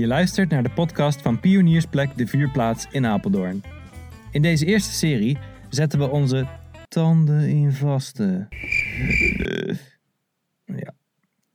Je 0.00 0.06
luistert 0.06 0.50
naar 0.50 0.62
de 0.62 0.70
podcast 0.70 1.22
van 1.22 1.40
Pioniersplek 1.40 2.16
De 2.16 2.26
Vuurplaats 2.26 2.86
in 2.90 3.06
Apeldoorn. 3.06 3.62
In 4.30 4.42
deze 4.42 4.66
eerste 4.66 4.92
serie 4.92 5.38
zetten 5.68 5.98
we 5.98 6.10
onze 6.10 6.46
tanden 6.88 7.48
in 7.48 7.72
vaste. 7.72 8.46
Ja. 10.64 10.92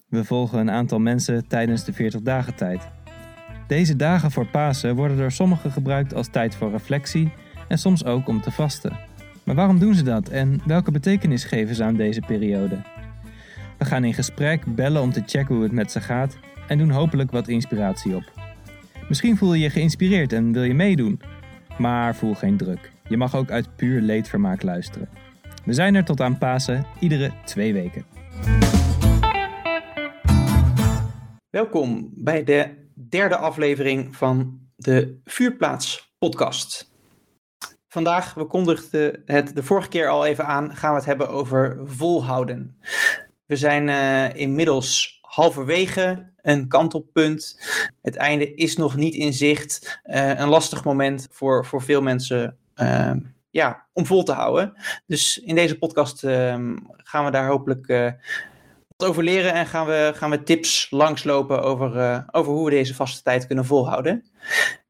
We 0.07 0.23
volgen 0.23 0.59
een 0.59 0.71
aantal 0.71 1.00
mensen 1.00 1.47
tijdens 1.47 1.86
de 1.86 1.93
40 1.93 2.21
dagen 2.21 2.55
tijd. 2.55 2.88
Deze 3.68 3.95
dagen 3.95 4.31
voor 4.31 4.48
Pasen 4.48 4.96
worden 4.96 5.18
door 5.18 5.32
sommigen 5.32 5.71
gebruikt 5.71 6.14
als 6.14 6.27
tijd 6.27 6.55
voor 6.55 6.71
reflectie 6.71 7.32
en 7.68 7.77
soms 7.77 8.05
ook 8.05 8.27
om 8.27 8.41
te 8.41 8.52
vasten. 8.52 8.98
Maar 9.43 9.55
waarom 9.55 9.80
doen 9.80 9.96
ze 9.96 10.04
dat 10.04 10.30
en 10.30 10.62
welke 10.66 10.91
betekenis 10.91 11.43
geven 11.43 11.75
ze 11.75 11.84
aan 11.84 11.96
deze 11.96 12.21
periode? 12.21 12.82
We 13.77 13.86
gaan 13.86 14.04
in 14.04 14.14
gesprek, 14.14 14.75
bellen 14.75 15.02
om 15.02 15.12
te 15.12 15.23
checken 15.25 15.55
hoe 15.55 15.64
het 15.64 15.73
met 15.73 15.91
ze 15.91 16.01
gaat 16.01 16.37
en 16.68 16.77
doen 16.77 16.89
hopelijk 16.89 17.32
wat 17.32 17.47
inspiratie 17.47 18.15
op. 18.15 18.44
Misschien 19.07 19.37
voel 19.37 19.54
je 19.54 19.64
je 19.64 19.69
geïnspireerd 19.69 20.33
en 20.33 20.51
wil 20.51 20.64
je 20.64 20.73
meedoen, 20.73 21.21
maar 21.77 22.15
voel 22.15 22.33
geen 22.33 22.57
druk. 22.57 22.91
Je 23.09 23.18
mag 23.18 23.36
ook 23.36 23.51
uit 23.51 23.75
puur 23.75 24.01
leedvermaak 24.01 24.61
luisteren. 24.61 25.09
We 25.65 25.73
zijn 25.73 25.96
er 25.96 26.05
tot 26.05 26.21
aan 26.21 26.37
Pasen, 26.37 26.86
iedere 27.00 27.33
twee 27.43 27.73
weken. 27.73 28.05
Welkom 31.49 32.09
bij 32.16 32.44
de 32.44 32.88
derde 33.09 33.38
aflevering 33.38 34.16
van 34.16 34.59
de 34.75 35.19
Vuurplaats 35.23 36.16
podcast. 36.17 36.94
Vandaag, 37.88 38.33
we 38.33 38.45
kondigden 38.45 39.22
het 39.25 39.55
de 39.55 39.63
vorige 39.63 39.89
keer 39.89 40.08
al 40.08 40.25
even 40.25 40.45
aan, 40.45 40.75
gaan 40.75 40.91
we 40.91 40.97
het 40.97 41.05
hebben 41.05 41.30
over 41.30 41.80
volhouden. 41.83 42.77
We 43.45 43.55
zijn 43.55 43.88
uh, 43.88 44.41
inmiddels 44.41 45.14
halverwege 45.36 46.31
een 46.42 46.67
kantelpunt. 46.67 47.59
Het 48.02 48.16
einde 48.16 48.53
is 48.53 48.78
nog 48.78 48.95
niet 48.95 49.14
in 49.14 49.33
zicht. 49.33 50.00
Uh, 50.05 50.39
een 50.39 50.47
lastig 50.47 50.83
moment 50.83 51.27
voor, 51.31 51.66
voor 51.66 51.81
veel 51.81 52.02
mensen 52.02 52.58
uh, 52.75 53.11
ja, 53.50 53.88
om 53.94 54.05
vol 54.05 54.23
te 54.23 54.31
houden. 54.31 54.73
Dus 55.05 55.38
in 55.38 55.55
deze 55.55 55.77
podcast 55.77 56.23
ehm, 56.23 56.75
gaan 56.97 57.25
we 57.25 57.31
daar 57.31 57.47
hopelijk 57.47 57.88
uh, 57.88 58.11
wat 58.95 59.09
over 59.09 59.23
leren 59.23 59.53
en 59.53 59.66
gaan 59.66 59.86
we, 59.86 60.11
gaan 60.16 60.30
we 60.30 60.44
tips 60.44 60.88
langslopen 60.89 61.61
over, 61.61 62.23
over 62.31 62.53
hoe 62.53 62.66
we 62.66 62.72
deze 62.72 62.95
vaste 62.95 63.22
tijd 63.22 63.47
kunnen 63.47 63.66
volhouden. 63.66 64.23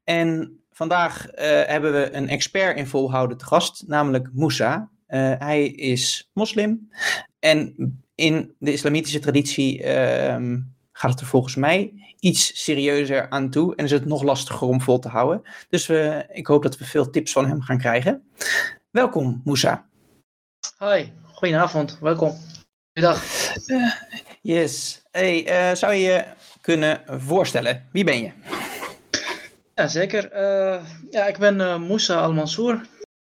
En 0.04 0.60
vandaag 0.70 1.26
hebben 1.66 1.92
we 1.92 2.12
een 2.12 2.28
expert 2.28 2.76
in 2.76 2.86
volhouden 2.86 3.38
te 3.38 3.44
gast, 3.44 3.84
namelijk 3.86 4.28
Moussa. 4.32 4.90
hij 5.38 5.66
is 5.66 6.30
moslim 6.32 6.90
en 7.38 7.74
in 8.16 8.54
de 8.58 8.72
islamitische 8.72 9.18
traditie 9.18 9.82
uh, 9.82 10.36
gaat 10.92 11.10
het 11.10 11.20
er 11.20 11.26
volgens 11.26 11.54
mij 11.54 11.92
iets 12.20 12.62
serieuzer 12.62 13.30
aan 13.30 13.50
toe 13.50 13.76
en 13.76 13.84
is 13.84 13.90
het 13.90 14.04
nog 14.04 14.22
lastiger 14.22 14.66
om 14.68 14.80
vol 14.80 14.98
te 14.98 15.08
houden. 15.08 15.42
Dus 15.68 15.88
ik 16.28 16.46
hoop 16.46 16.62
dat 16.62 16.78
we 16.78 16.84
veel 16.84 17.10
tips 17.10 17.32
van 17.32 17.46
hem 17.46 17.60
gaan 17.60 17.78
krijgen. 17.78 18.22
Welkom, 18.90 19.40
Moussa. 19.44 19.86
Hoi, 20.76 21.12
goedenavond, 21.32 21.98
welkom. 22.00 22.36
Goedendag. 22.92 23.22
Uh, 23.66 23.92
yes. 24.42 25.02
Hey, 25.10 25.70
uh, 25.70 25.76
zou 25.76 25.92
je 25.92 26.00
je 26.00 26.24
kunnen 26.60 27.02
voorstellen? 27.06 27.88
Wie 27.92 28.04
ben 28.04 28.22
je? 28.22 28.32
Ja, 29.74 29.86
zeker. 29.88 30.32
Uh, 30.32 30.84
ja, 31.10 31.26
ik 31.26 31.38
ben 31.38 31.80
Moussa 31.80 32.20
Al-Mansour, 32.20 32.86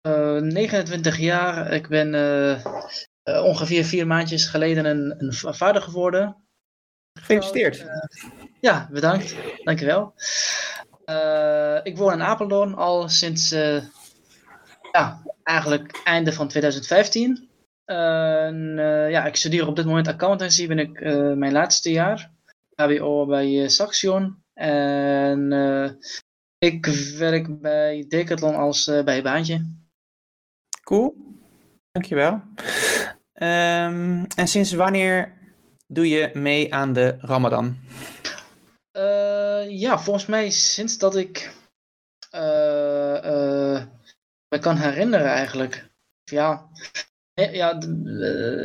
29 0.03 1.19
jaar. 1.19 1.73
Ik 1.73 1.89
ben 1.89 2.15
uh, 3.25 3.45
ongeveer 3.45 3.85
vier 3.85 4.07
maandjes 4.07 4.47
geleden 4.47 4.85
een, 4.85 5.15
een 5.19 5.55
vader 5.55 5.83
geworden. 5.83 6.37
Gefeliciteerd. 7.19 7.81
Uh, 7.81 7.89
ja, 8.61 8.89
bedankt. 8.91 9.37
Dankjewel. 9.65 10.15
Uh, 11.07 11.79
ik 11.83 11.97
woon 11.97 12.13
in 12.13 12.23
Apeldoorn 12.23 12.75
al 12.75 13.09
sinds 13.09 13.51
ja, 14.93 15.23
eigenlijk 15.43 16.01
einde 16.05 16.33
van 16.33 16.49
2015. 16.49 17.51
En, 17.85 18.75
ja, 19.11 19.25
ik 19.25 19.37
studeer 19.37 19.67
op 19.67 19.77
dit 19.77 19.85
moment 19.85 20.09
accountancy, 20.09 20.67
ben 20.67 20.79
ik 20.79 21.01
mijn 21.37 21.53
laatste 21.53 21.91
jaar. 21.91 22.31
HBO 22.75 23.27
bij 23.27 23.69
Saxion. 23.69 24.43
En 24.55 25.53
ik 26.59 26.87
werk 27.19 27.61
bij 27.61 28.05
Decathlon 28.09 28.55
als 28.55 28.85
bijbaantje. 29.05 29.67
Cool. 30.85 31.15
Dankjewel. 31.93 32.43
Um, 33.43 34.27
en 34.37 34.49
sinds 34.49 34.73
wanneer 34.73 35.33
doe 35.87 36.09
je 36.09 36.31
mee 36.33 36.75
aan 36.75 36.93
de 36.93 37.17
Ramadan? 37.19 37.77
Uh, 38.97 39.71
ja, 39.71 39.99
volgens 39.99 40.27
mij 40.27 40.51
sinds 40.51 40.99
dat 40.99 41.17
ik 41.17 41.53
uh, 42.35 42.41
uh, 43.25 43.83
me 44.49 44.59
kan 44.61 44.77
herinneren 44.77 45.27
eigenlijk. 45.27 45.91
Ja, 46.25 46.69
ja 47.35 47.81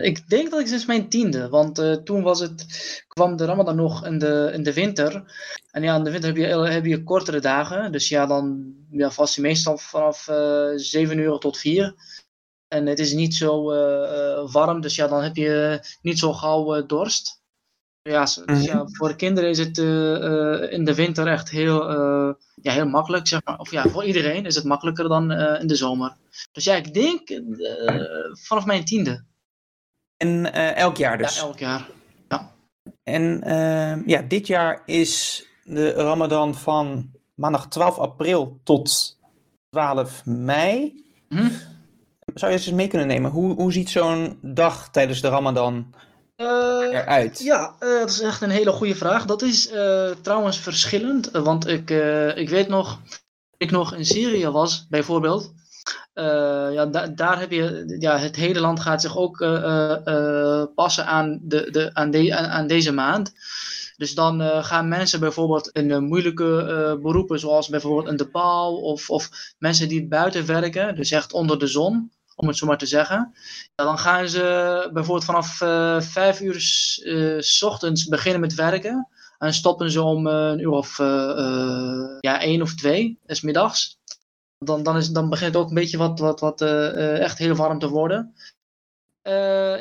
ik 0.01 0.29
denk 0.29 0.51
dat 0.51 0.59
ik 0.59 0.67
sinds 0.67 0.85
mijn 0.85 1.09
tiende, 1.09 1.49
want 1.49 2.05
toen 2.05 2.21
was 2.21 2.39
het, 2.39 2.65
kwam 3.07 3.35
de 3.35 3.45
Ramadan 3.45 3.75
nog 3.75 4.05
in 4.05 4.17
de, 4.19 4.49
in 4.53 4.63
de 4.63 4.73
winter. 4.73 5.23
En 5.71 5.83
ja, 5.83 5.95
in 5.95 6.03
de 6.03 6.11
winter 6.11 6.29
heb 6.29 6.37
je, 6.37 6.45
heb 6.45 6.85
je 6.85 7.03
kortere 7.03 7.39
dagen, 7.39 7.91
dus 7.91 8.09
ja, 8.09 8.25
dan 8.25 8.73
ja, 8.89 9.11
vast 9.11 9.35
je 9.35 9.41
meestal 9.41 9.77
vanaf 9.77 10.29
7 10.75 11.17
uur 11.17 11.37
tot 11.37 11.57
4. 11.57 11.95
En 12.67 12.85
het 12.85 12.99
is 12.99 13.13
niet 13.13 13.35
zo 13.35 13.71
uh, 13.73 14.51
warm, 14.51 14.81
dus 14.81 14.95
ja, 14.95 15.07
dan 15.07 15.23
heb 15.23 15.35
je 15.35 15.79
niet 16.01 16.19
zo 16.19 16.33
gauw 16.33 16.77
uh, 16.77 16.87
dorst. 16.87 17.41
Ja, 18.01 18.21
dus 18.21 18.65
ja, 18.65 18.75
mhm. 18.75 18.87
voor 18.91 19.15
kinderen 19.15 19.49
is 19.49 19.57
het 19.57 19.77
in 20.71 20.85
de 20.85 20.93
winter 20.95 21.27
echt 21.27 21.49
heel, 21.49 21.89
ja, 22.55 22.71
heel 22.71 22.87
makkelijk, 22.87 23.27
zeg 23.27 23.43
maar. 23.43 23.59
Of 23.59 23.71
ja, 23.71 23.89
voor 23.89 24.03
iedereen 24.03 24.45
is 24.45 24.55
het 24.55 24.63
makkelijker 24.63 25.09
dan 25.09 25.31
in 25.31 25.67
de 25.67 25.75
zomer. 25.75 26.15
Dus 26.51 26.63
ja, 26.63 26.75
ik 26.75 26.93
denk 26.93 27.41
vanaf 28.31 28.65
mijn 28.65 28.85
tiende. 28.85 29.23
En 30.17 30.53
elk 30.75 30.97
jaar 30.97 31.17
dus? 31.17 31.35
Ja, 31.35 31.41
elk 31.41 31.59
jaar. 31.59 31.89
Ja. 32.29 32.51
En 33.03 33.43
ja, 34.05 34.21
dit 34.21 34.47
jaar 34.47 34.81
is 34.85 35.45
de 35.63 35.91
Ramadan 35.91 36.55
van 36.55 37.11
maandag 37.35 37.67
12 37.67 37.97
april 37.97 38.59
tot 38.63 39.17
12 39.69 40.25
mei. 40.25 41.03
Mm 41.29 41.51
zou 42.39 42.51
je 42.51 42.57
eens 42.57 42.71
mee 42.71 42.87
kunnen 42.87 43.07
nemen? 43.07 43.31
Hoe, 43.31 43.53
hoe 43.53 43.71
ziet 43.71 43.89
zo'n 43.89 44.39
dag 44.41 44.89
tijdens 44.89 45.21
de 45.21 45.27
Ramadan 45.27 45.93
uh, 46.37 46.47
eruit? 46.91 47.39
Ja, 47.39 47.75
uh, 47.79 47.99
dat 47.99 48.09
is 48.09 48.21
echt 48.21 48.41
een 48.41 48.49
hele 48.49 48.71
goede 48.71 48.95
vraag. 48.95 49.25
Dat 49.25 49.41
is 49.41 49.71
uh, 49.71 50.09
trouwens 50.21 50.57
verschillend, 50.57 51.31
want 51.31 51.67
ik, 51.67 51.89
ik 52.35 52.49
weet 52.49 52.67
nog, 52.67 52.99
ik 53.57 53.71
nog 53.71 53.93
in 53.93 54.05
Syrië 54.05 54.47
was, 54.47 54.85
bijvoorbeeld. 54.89 55.53
ja, 56.13 56.85
da 56.85 57.07
daar 57.07 57.39
heb 57.39 57.51
je, 57.51 57.95
ja, 57.99 58.17
het 58.17 58.35
hele 58.35 58.59
land 58.59 58.79
gaat 58.79 59.01
zich 59.01 59.17
ook 59.17 59.37
passen 60.75 61.05
aan, 61.05 61.39
de, 61.41 61.71
de, 61.71 61.89
aan, 61.93 62.11
de, 62.11 62.35
aan, 62.35 62.45
aan 62.45 62.67
deze 62.67 62.93
maand. 62.93 63.33
Dus 63.97 64.13
dan 64.13 64.41
uh, 64.41 64.63
gaan 64.63 64.87
mensen 64.87 65.19
bijvoorbeeld 65.19 65.69
in 65.69 65.89
uh, 65.89 65.97
moeilijke 65.97 66.43
uh, 66.43 67.01
beroepen, 67.01 67.39
zoals 67.39 67.69
bijvoorbeeld 67.69 68.07
in 68.07 68.17
de 68.17 68.29
of, 68.81 69.09
of 69.09 69.29
mensen 69.59 69.87
die 69.87 70.07
buiten 70.07 70.45
werken, 70.45 70.95
dus 70.95 71.11
echt 71.11 71.33
onder 71.33 71.59
de 71.59 71.67
zon 71.67 72.11
om 72.37 72.47
het 72.47 72.57
zo 72.57 72.65
maar 72.65 72.77
te 72.77 72.85
zeggen. 72.85 73.33
Ja, 73.75 73.83
dan 73.83 73.97
gaan 73.97 74.29
ze 74.29 74.89
bijvoorbeeld 74.93 75.25
vanaf 75.25 75.61
uh, 75.61 76.01
vijf 76.01 76.41
uur 76.41 76.55
uh, 77.03 77.41
s 77.41 77.63
ochtends 77.63 78.07
beginnen 78.07 78.41
met 78.41 78.53
werken. 78.53 79.07
En 79.37 79.53
stoppen 79.53 79.91
ze 79.91 80.01
om 80.01 80.27
uh, 80.27 80.33
een 80.33 80.59
uur 80.59 80.69
of 80.69 80.97
ja, 82.19 82.41
één 82.41 82.61
of 82.61 82.75
twee, 82.75 83.19
is 83.25 83.41
middags. 83.41 83.99
Dan, 84.57 84.83
dan, 84.83 84.97
is, 84.97 85.09
dan 85.09 85.29
begint 85.29 85.53
het 85.53 85.63
ook 85.63 85.69
een 85.69 85.75
beetje 85.75 85.97
wat, 85.97 86.19
wat, 86.19 86.39
wat 86.39 86.61
echt 86.61 87.37
heel 87.37 87.55
warm 87.55 87.79
te 87.79 87.89
worden. 87.89 88.33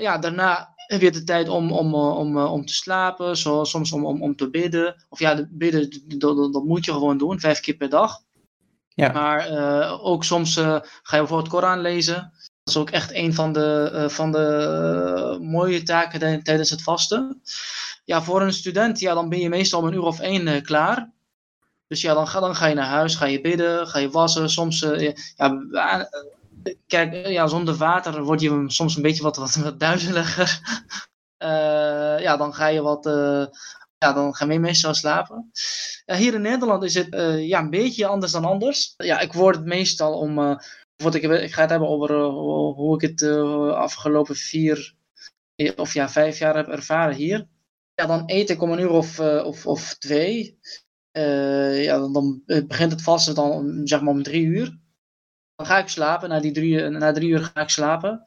ja, 0.00 0.19
daarna 0.19 0.75
heb 0.77 1.00
je 1.00 1.11
de 1.11 1.25
tijd 1.25 1.49
om, 1.49 1.72
om, 1.72 1.95
om, 1.95 2.39
om 2.39 2.66
te 2.66 2.75
slapen, 2.75 3.36
zo, 3.36 3.65
soms 3.65 3.92
om, 3.92 4.07
om, 4.07 4.22
om 4.22 4.36
te 4.36 4.51
bidden. 4.51 5.04
Of 5.09 5.19
ja, 5.19 5.34
de 5.34 5.48
bidden, 5.51 6.19
dat, 6.19 6.53
dat 6.53 6.65
moet 6.65 6.84
je 6.84 6.92
gewoon 6.92 7.19
doen, 7.19 7.41
vijf 7.41 7.60
keer 7.60 7.77
per 7.77 7.89
dag. 7.89 8.25
Ja. 8.97 9.13
Maar 9.13 9.51
uh, 9.51 10.04
ook 10.07 10.25
soms 10.25 10.57
uh, 10.57 10.65
ga 11.03 11.16
je 11.16 11.19
bijvoorbeeld 11.19 11.48
Koran 11.48 11.81
lezen. 11.81 12.15
Dat 12.15 12.75
is 12.75 12.77
ook 12.77 12.91
echt 12.91 13.15
een 13.15 13.34
van 13.34 13.53
de, 13.53 13.91
uh, 13.95 14.09
van 14.09 14.33
de 14.33 15.39
mooie 15.41 15.83
taken 15.83 16.43
tijdens 16.43 16.71
het 16.71 16.83
vasten. 16.83 17.43
Ja, 18.04 18.22
voor 18.22 18.43
een 18.43 18.53
student, 18.53 19.01
ja, 19.01 19.15
dan 19.15 19.28
ben 19.28 19.39
je 19.39 19.48
meestal 19.48 19.81
om 19.81 19.87
een 19.87 19.93
uur 19.93 20.03
of 20.03 20.21
één 20.21 20.63
klaar. 20.63 21.13
Dus 21.87 22.01
ja, 22.01 22.15
dan 22.15 22.28
ga, 22.28 22.41
dan 22.41 22.54
ga 22.54 22.66
je 22.66 22.75
naar 22.75 22.87
huis, 22.87 23.15
ga 23.15 23.27
je 23.27 23.41
bidden, 23.41 23.87
ga 23.87 23.98
je 23.98 24.10
wassen. 24.10 24.51
Soms, 24.51 24.87
ja, 25.37 26.09
kijk, 26.87 27.27
ja, 27.27 27.47
zonder 27.47 27.75
water 27.75 28.22
word 28.22 28.41
je 28.41 28.65
soms 28.66 28.97
een 28.97 29.03
beetje 29.03 29.22
wat, 29.22 29.37
wat, 29.37 29.54
wat 29.54 29.81
duizeliger. 29.81 30.60
ja, 32.27 32.37
dan 32.37 32.54
ga 32.54 32.66
je 32.66 32.83
wat 32.83 33.04
ja, 33.98 34.13
dan 34.13 34.34
gaan 34.34 34.48
we 34.48 34.59
meestal 34.59 34.95
slapen. 34.95 35.51
Hier 36.04 36.34
in 36.34 36.41
Nederland 36.41 36.83
is 36.83 36.95
het 36.95 37.15
uh, 37.15 37.47
ja, 37.47 37.60
een 37.60 37.71
beetje 37.71 38.07
anders 38.07 38.33
dan 38.33 38.45
anders. 38.45 38.95
Ja, 38.97 39.21
ik 39.21 39.33
word 39.33 39.65
meestal 39.65 40.19
om. 40.19 40.39
Uh, 40.39 40.59
ik, 40.97 41.22
ik 41.22 41.53
ga 41.53 41.60
het 41.60 41.71
hebben 41.71 41.89
over 41.89 42.15
hoe 42.75 42.95
ik 42.95 43.01
het 43.01 43.22
afgelopen 43.72 44.37
vier 44.37 44.95
of 45.77 45.95
ja, 45.95 46.09
vijf 46.09 46.39
jaar 46.39 46.57
heb 46.57 46.69
ervaren 46.69 47.15
hier. 47.15 47.48
Ja, 47.95 48.07
dan 48.07 48.22
eet 48.27 48.51
ik 48.51 48.63
om 48.63 48.72
een 48.72 48.81
uur 48.81 48.91
of, 48.91 49.21
of, 49.21 49.66
of 49.66 49.95
twee. 49.95 50.59
ja, 51.83 51.98
dan, 51.98 52.13
dan, 52.13 52.43
begint 52.47 52.93
het 52.93 53.03
vasten 53.03 53.34
dan 53.34 53.81
zeg 53.84 54.01
maar 54.01 54.15
om 54.15 54.22
drie 54.22 54.45
uur. 54.45 54.78
Dan 55.57 55.67
ga 55.67 55.79
ik 55.79 55.89
slapen. 55.89 56.29
Na, 56.29 56.41
die 56.41 56.53
drie, 56.53 56.89
na 56.89 57.13
drie 57.13 57.29
uur 57.29 57.51
ga 57.55 57.61
ik 57.61 57.71
slapen. 57.71 58.23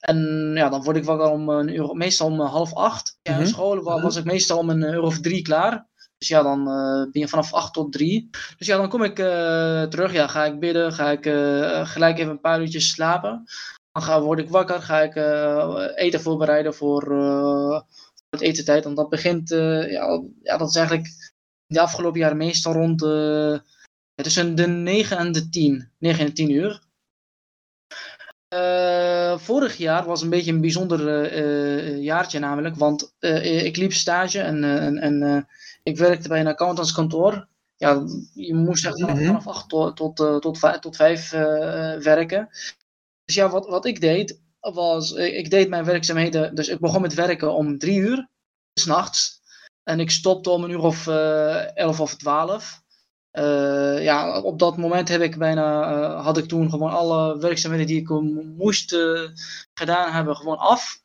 En 0.00 0.50
ja, 0.54 0.68
dan 0.68 0.82
word 0.82 0.96
ik 0.96 1.04
wakker 1.04 1.30
om 1.30 1.48
een 1.48 1.74
uur, 1.74 1.94
meestal 1.94 2.26
om 2.26 2.40
half 2.40 2.74
acht. 2.74 3.18
Ja, 3.22 3.32
in 3.32 3.38
mhm. 3.38 3.48
school 3.48 3.82
was 3.82 4.16
ik 4.16 4.24
meestal 4.24 4.58
om 4.58 4.70
een 4.70 4.82
uur 4.82 5.02
of 5.02 5.20
drie 5.20 5.42
klaar. 5.42 5.86
Dus 6.18 6.28
ja, 6.28 6.42
dan 6.42 6.58
uh, 6.58 7.12
ben 7.12 7.20
je 7.20 7.28
vanaf 7.28 7.52
8 7.52 7.72
tot 7.72 7.92
3. 7.92 8.30
Dus 8.58 8.66
ja, 8.66 8.76
dan 8.76 8.88
kom 8.88 9.02
ik 9.02 9.18
uh, 9.18 9.82
terug. 9.82 10.12
Ja, 10.12 10.26
ga 10.26 10.44
ik 10.44 10.58
bidden. 10.58 10.92
Ga 10.92 11.10
ik 11.10 11.26
uh, 11.26 11.86
gelijk 11.86 12.18
even 12.18 12.30
een 12.30 12.40
paar 12.40 12.60
uurtjes 12.60 12.90
slapen. 12.90 13.44
Dan 13.92 14.02
ga, 14.02 14.20
word 14.20 14.38
ik 14.38 14.50
wakker. 14.50 14.82
Ga 14.82 15.00
ik 15.00 15.16
eten 15.96 16.20
voorbereiden 16.20 16.74
voor, 16.74 17.02
voor 17.04 17.84
het 18.30 18.40
etentijd. 18.40 18.84
Want 18.84 18.96
dat 18.96 19.08
begint, 19.08 19.48
ja, 19.48 20.22
ja, 20.42 20.56
dat 20.56 20.68
is 20.68 20.76
eigenlijk 20.76 21.08
de 21.66 21.80
afgelopen 21.80 22.20
jaren 22.20 22.36
meestal 22.36 22.72
rond 22.72 23.00
tussen 24.14 24.54
de 24.54 24.66
9 24.66 25.18
en 25.18 25.32
de 25.32 25.48
10. 25.48 25.90
9 25.98 26.24
en 26.24 26.34
10 26.34 26.50
uur. 26.50 26.82
Uh, 28.54 29.38
vorig 29.38 29.76
jaar 29.76 30.04
was 30.04 30.22
een 30.22 30.30
beetje 30.30 30.52
een 30.52 30.60
bijzonder 30.60 31.32
uh, 31.32 32.02
jaartje 32.02 32.38
namelijk, 32.38 32.76
want 32.76 33.14
uh, 33.20 33.64
ik 33.64 33.76
liep 33.76 33.92
stage 33.92 34.40
en, 34.40 34.64
en, 34.64 34.98
en 34.98 35.48
ik 35.82 35.96
werkte 35.96 36.28
bij 36.28 36.40
een 36.40 36.46
accountantskantoor. 36.46 37.48
Ja, 37.76 38.04
je 38.34 38.54
moest 38.54 38.86
echt 38.86 39.00
vanaf, 39.00 39.16
mhm. 39.16 39.26
vanaf 39.26 39.46
8 39.46 39.68
tot, 39.68 39.96
tot, 39.96 40.16
tot, 40.16 40.80
tot 40.80 40.96
5 40.96 41.30
werken. 42.02 42.48
Dus 43.24 43.34
ja, 43.34 43.48
wat, 43.48 43.66
wat 43.66 43.86
ik 43.86 44.00
deed, 44.00 44.40
was, 44.60 45.12
ik 45.12 45.50
deed 45.50 45.68
mijn 45.68 45.84
werkzaamheden, 45.84 46.54
dus 46.54 46.68
ik 46.68 46.78
begon 46.78 47.00
met 47.00 47.14
werken 47.14 47.54
om 47.54 47.78
3 47.78 47.98
uur, 47.98 48.28
s'nachts. 48.80 49.42
En 49.82 50.00
ik 50.00 50.10
stopte 50.10 50.50
om 50.50 50.64
een 50.64 50.70
uur 50.70 50.82
of 50.82 51.06
11 51.06 52.00
of 52.00 52.16
12. 52.16 52.83
Uh, 53.38 54.02
ja, 54.02 54.40
op 54.40 54.58
dat 54.58 54.76
moment 54.76 55.08
heb 55.08 55.20
ik 55.20 55.38
bijna, 55.38 55.92
uh, 55.92 56.24
had 56.24 56.38
ik 56.38 56.46
toen 56.46 56.70
gewoon 56.70 56.90
alle 56.90 57.38
werkzaamheden 57.38 57.86
die 57.86 58.00
ik 58.00 58.08
moest 58.56 58.92
uh, 58.92 59.28
gedaan 59.74 60.12
hebben, 60.12 60.36
gewoon 60.36 60.58
af. 60.58 61.02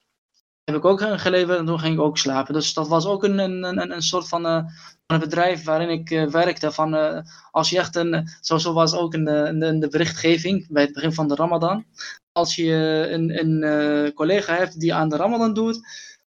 Heb 0.64 0.76
ik 0.76 0.86
ook 0.86 1.02
geleverd 1.02 1.58
en 1.58 1.66
toen 1.66 1.80
ging 1.80 1.94
ik 1.94 2.02
ook 2.02 2.18
slapen. 2.18 2.54
Dus 2.54 2.74
dat 2.74 2.88
was 2.88 3.06
ook 3.06 3.24
een, 3.24 3.38
een, 3.38 3.92
een, 3.92 4.02
soort 4.02 4.28
van, 4.28 4.42
van 4.42 4.66
een 5.06 5.20
bedrijf 5.20 5.64
waarin 5.64 5.90
ik 5.90 6.10
werkte. 6.32 6.72
Van, 6.72 7.24
als 7.52 7.70
je 7.70 7.78
echt 7.78 7.96
een, 7.96 8.28
zo 8.42 8.74
was 8.74 8.94
ook 8.94 9.14
in 9.14 9.26
de, 9.26 9.58
in 9.62 9.80
de 9.80 9.88
berichtgeving 9.88 10.68
bij 10.70 10.84
het 10.84 10.94
begin 10.94 11.14
van 11.14 11.28
de 11.28 11.36
Ramadan. 11.36 11.86
Als 12.32 12.56
je 12.56 12.74
een, 13.10 13.40
een 13.40 14.14
collega 14.14 14.56
hebt 14.56 14.80
die 14.80 14.94
aan 14.94 15.10
de 15.10 15.16
Ramadan 15.16 15.54
doet, 15.54 15.80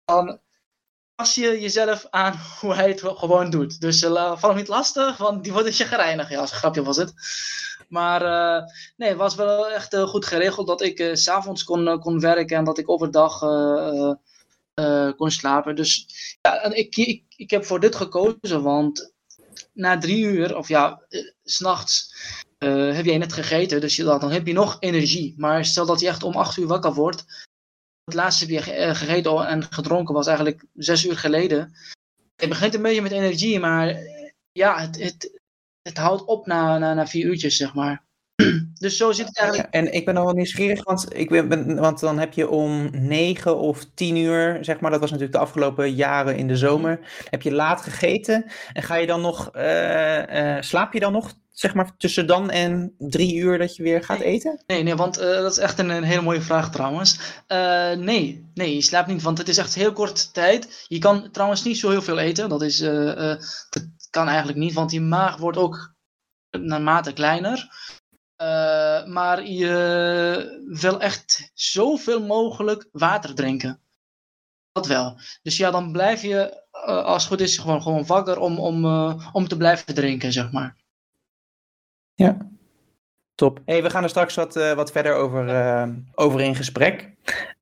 dan 0.04 0.40
pas 1.20 1.34
je 1.34 1.60
jezelf 1.60 2.06
aan 2.10 2.34
hoe 2.60 2.74
hij 2.74 2.88
het 2.88 3.00
gewoon 3.04 3.50
doet. 3.50 3.80
Dus 3.80 4.02
uh, 4.02 4.38
val 4.38 4.48
hem 4.48 4.58
niet 4.58 4.68
lastig, 4.68 5.16
want 5.16 5.44
die 5.44 5.52
wordt 5.52 5.76
je 5.76 5.84
gereinigd. 5.84 6.30
Ja, 6.30 6.40
als 6.40 6.50
een 6.50 6.56
grapje 6.56 6.82
was 6.82 6.96
het. 6.96 7.12
Maar 7.88 8.22
uh, 8.22 8.64
nee, 8.96 9.08
het 9.08 9.18
was 9.18 9.34
wel 9.34 9.70
echt 9.70 9.94
uh, 9.94 10.02
goed 10.02 10.26
geregeld 10.26 10.66
dat 10.66 10.82
ik 10.82 11.00
uh, 11.00 11.14
s'avonds 11.14 11.64
kon, 11.64 12.00
kon 12.00 12.20
werken 12.20 12.56
en 12.56 12.64
dat 12.64 12.78
ik 12.78 12.90
overdag 12.90 13.38
kon 15.16 15.30
slapen. 15.30 15.76
Dus 15.76 16.06
ja, 16.40 16.62
ik, 16.72 16.96
ik, 16.96 17.22
ik 17.36 17.50
heb 17.50 17.64
voor 17.64 17.80
dit 17.80 17.94
gekozen, 17.94 18.62
want 18.62 19.12
na 19.72 19.98
drie 19.98 20.24
uur, 20.24 20.56
of 20.56 20.68
ja, 20.68 21.02
s'nachts, 21.44 22.14
heb 22.58 23.04
jij 23.04 23.18
net 23.18 23.32
gegeten. 23.32 23.80
Dus 23.80 23.96
dan 23.96 24.30
heb 24.30 24.46
je 24.46 24.52
nog 24.52 24.76
energie. 24.80 25.34
Maar 25.36 25.64
stel 25.64 25.86
dat 25.86 26.00
je 26.00 26.06
echt 26.06 26.22
om 26.22 26.34
acht 26.34 26.56
uur 26.56 26.66
wakker 26.66 26.94
wordt, 26.94 27.48
het 28.10 28.18
laatste 28.18 28.52
je 28.52 28.72
eh, 28.72 28.94
gegeten 28.94 29.46
en 29.46 29.62
gedronken 29.62 30.14
was 30.14 30.26
eigenlijk 30.26 30.64
zes 30.74 31.04
uur 31.06 31.16
geleden. 31.16 31.74
Het 32.36 32.48
begint 32.48 32.74
een 32.74 32.82
beetje 32.82 33.02
met 33.02 33.12
energie, 33.12 33.60
maar 33.60 33.96
ja, 34.52 34.80
het, 34.80 35.02
het, 35.02 35.40
het 35.82 35.96
houdt 35.96 36.24
op 36.24 36.46
na, 36.46 36.78
na, 36.78 36.94
na 36.94 37.06
vier 37.06 37.26
uurtjes, 37.26 37.56
zeg 37.56 37.74
maar. 37.74 38.04
Dus 38.80 38.96
zo 38.96 39.12
zit 39.12 39.26
het 39.26 39.38
eigenlijk. 39.38 39.74
En 39.74 39.92
ik 39.92 40.04
ben 40.04 40.14
nog 40.14 40.24
wel 40.24 40.34
nieuwsgierig, 40.34 40.84
want, 40.84 41.16
ik 41.16 41.28
ben, 41.28 41.76
want 41.76 42.00
dan 42.00 42.18
heb 42.18 42.32
je 42.32 42.48
om 42.48 42.90
negen 42.92 43.58
of 43.58 43.86
tien 43.94 44.16
uur, 44.16 44.58
zeg 44.60 44.80
maar, 44.80 44.90
dat 44.90 45.00
was 45.00 45.10
natuurlijk 45.10 45.38
de 45.38 45.44
afgelopen 45.44 45.94
jaren 45.94 46.36
in 46.36 46.48
de 46.48 46.56
zomer, 46.56 47.00
heb 47.30 47.42
je 47.42 47.52
laat 47.52 47.80
gegeten. 47.80 48.50
En 48.72 48.82
ga 48.82 48.94
je 48.94 49.06
dan 49.06 49.20
nog, 49.20 49.50
uh, 49.56 50.54
uh, 50.56 50.60
slaap 50.60 50.92
je 50.92 51.00
dan 51.00 51.12
nog 51.12 51.32
zeg 51.50 51.74
maar 51.74 51.96
tussen 51.96 52.26
dan 52.26 52.50
en 52.50 52.94
drie 52.98 53.36
uur 53.36 53.58
dat 53.58 53.76
je 53.76 53.82
weer 53.82 54.04
gaat 54.04 54.20
eten? 54.20 54.62
Nee, 54.66 54.82
nee, 54.82 54.94
want 54.96 55.20
uh, 55.20 55.24
dat 55.24 55.52
is 55.52 55.58
echt 55.58 55.78
een, 55.78 55.88
een, 55.88 56.02
hele 56.02 56.22
mooie 56.22 56.42
vraag 56.42 56.70
trouwens. 56.70 57.18
Nee, 57.98 58.50
nee, 58.54 58.74
je 58.74 58.82
slaapt 58.82 59.08
niet, 59.08 59.22
want 59.22 59.38
het 59.38 59.48
is 59.48 59.58
echt 59.58 59.74
heel 59.74 59.92
kort 59.92 60.34
tijd. 60.34 60.84
Je 60.88 60.98
kan 60.98 61.30
trouwens 61.30 61.64
niet 61.64 61.78
zo 61.78 61.90
heel 61.90 62.02
veel 62.02 62.18
eten. 62.18 62.48
Dat, 62.48 62.62
is, 62.62 62.78
dat 62.78 63.88
kan 64.10 64.26
eigenlijk 64.28 64.58
niet, 64.58 64.72
want 64.72 64.92
je 64.92 65.00
maag 65.00 65.36
wordt 65.36 65.58
ook 65.58 65.94
naarmate 66.50 67.12
kleiner. 67.12 67.68
Maar 69.06 69.46
je 69.46 70.66
wil 70.80 71.00
echt 71.00 71.50
zoveel 71.54 72.26
mogelijk 72.26 72.88
water 72.92 73.34
drinken. 73.34 73.80
Dat 74.72 74.86
wel. 74.86 75.18
Dus 75.42 75.56
ja, 75.56 75.70
dan 75.70 75.92
blijf 75.92 76.22
je, 76.22 76.66
als 76.86 77.22
het 77.22 77.32
goed 77.32 77.40
is, 77.40 77.58
gewoon, 77.58 77.82
gewoon 77.82 78.06
wakker 78.06 78.38
om, 78.38 78.58
om, 78.58 78.84
om 79.32 79.48
te 79.48 79.56
blijven 79.56 79.94
drinken, 79.94 80.32
zeg 80.32 80.52
maar. 80.52 80.76
Ja, 82.14 82.36
top. 83.34 83.60
Hey, 83.64 83.82
we 83.82 83.90
gaan 83.90 84.02
er 84.02 84.08
straks 84.08 84.34
wat, 84.34 84.56
uh, 84.56 84.72
wat 84.72 84.92
verder 84.92 85.14
over, 85.14 85.48
uh, 85.48 85.88
over 86.14 86.40
in 86.40 86.54
gesprek. 86.54 87.14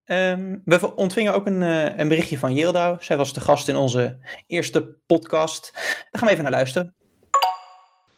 Um, 0.05 0.63
we 0.65 0.95
ontvingen 0.95 1.35
ook 1.35 1.47
een, 1.47 1.63
uh, 1.63 1.99
een 1.99 2.09
berichtje 2.09 2.39
van 2.39 2.55
Yildau. 2.55 2.97
Zij 3.01 3.17
was 3.17 3.33
de 3.33 3.41
gast 3.41 3.69
in 3.69 3.77
onze 3.77 4.19
eerste 4.47 4.97
podcast. 5.07 5.71
Daar 5.73 6.09
gaan 6.11 6.25
we 6.25 6.31
even 6.31 6.43
naar 6.43 6.53
luisteren. 6.53 6.95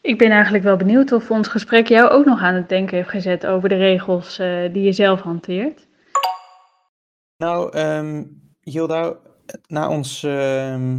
Ik 0.03 0.19
ben 0.19 0.31
eigenlijk 0.31 0.65
wel 0.65 0.77
benieuwd 0.77 1.13
of 1.13 1.31
ons 1.31 1.49
gesprek 1.49 1.89
jou 1.89 2.11
ook 2.11 2.25
nog 2.25 2.41
aan 2.41 2.55
het 2.55 2.69
denken 2.69 2.97
heeft 2.97 3.09
gezet 3.09 3.47
over 3.47 3.69
de 3.69 3.77
regels 3.77 4.37
die 4.73 4.83
je 4.83 4.93
zelf 4.93 5.21
hanteert. 5.21 5.89
Nou, 7.37 7.79
um, 7.79 8.41
Yildau, 8.61 9.17
na 9.67 9.89
ons... 9.89 10.23
Uh, 10.23 10.95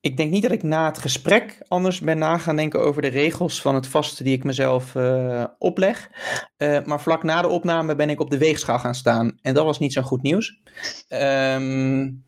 ik 0.00 0.16
denk 0.16 0.30
niet 0.30 0.42
dat 0.42 0.52
ik 0.52 0.62
na 0.62 0.86
het 0.86 0.98
gesprek 0.98 1.58
anders 1.68 2.00
ben 2.00 2.18
na 2.18 2.38
gaan 2.38 2.56
denken 2.56 2.80
over 2.80 3.02
de 3.02 3.08
regels 3.08 3.62
van 3.62 3.74
het 3.74 3.86
vasten 3.86 4.24
die 4.24 4.36
ik 4.36 4.44
mezelf 4.44 4.94
uh, 4.94 5.44
opleg. 5.58 6.10
Uh, 6.58 6.84
maar 6.84 7.00
vlak 7.00 7.22
na 7.22 7.42
de 7.42 7.48
opname 7.48 7.94
ben 7.94 8.10
ik 8.10 8.20
op 8.20 8.30
de 8.30 8.38
weegschaal 8.38 8.78
gaan 8.78 8.94
staan. 8.94 9.38
En 9.42 9.54
dat 9.54 9.64
was 9.64 9.78
niet 9.78 9.92
zo 9.92 10.02
goed 10.02 10.22
nieuws. 10.22 10.60
Um, 11.08 12.24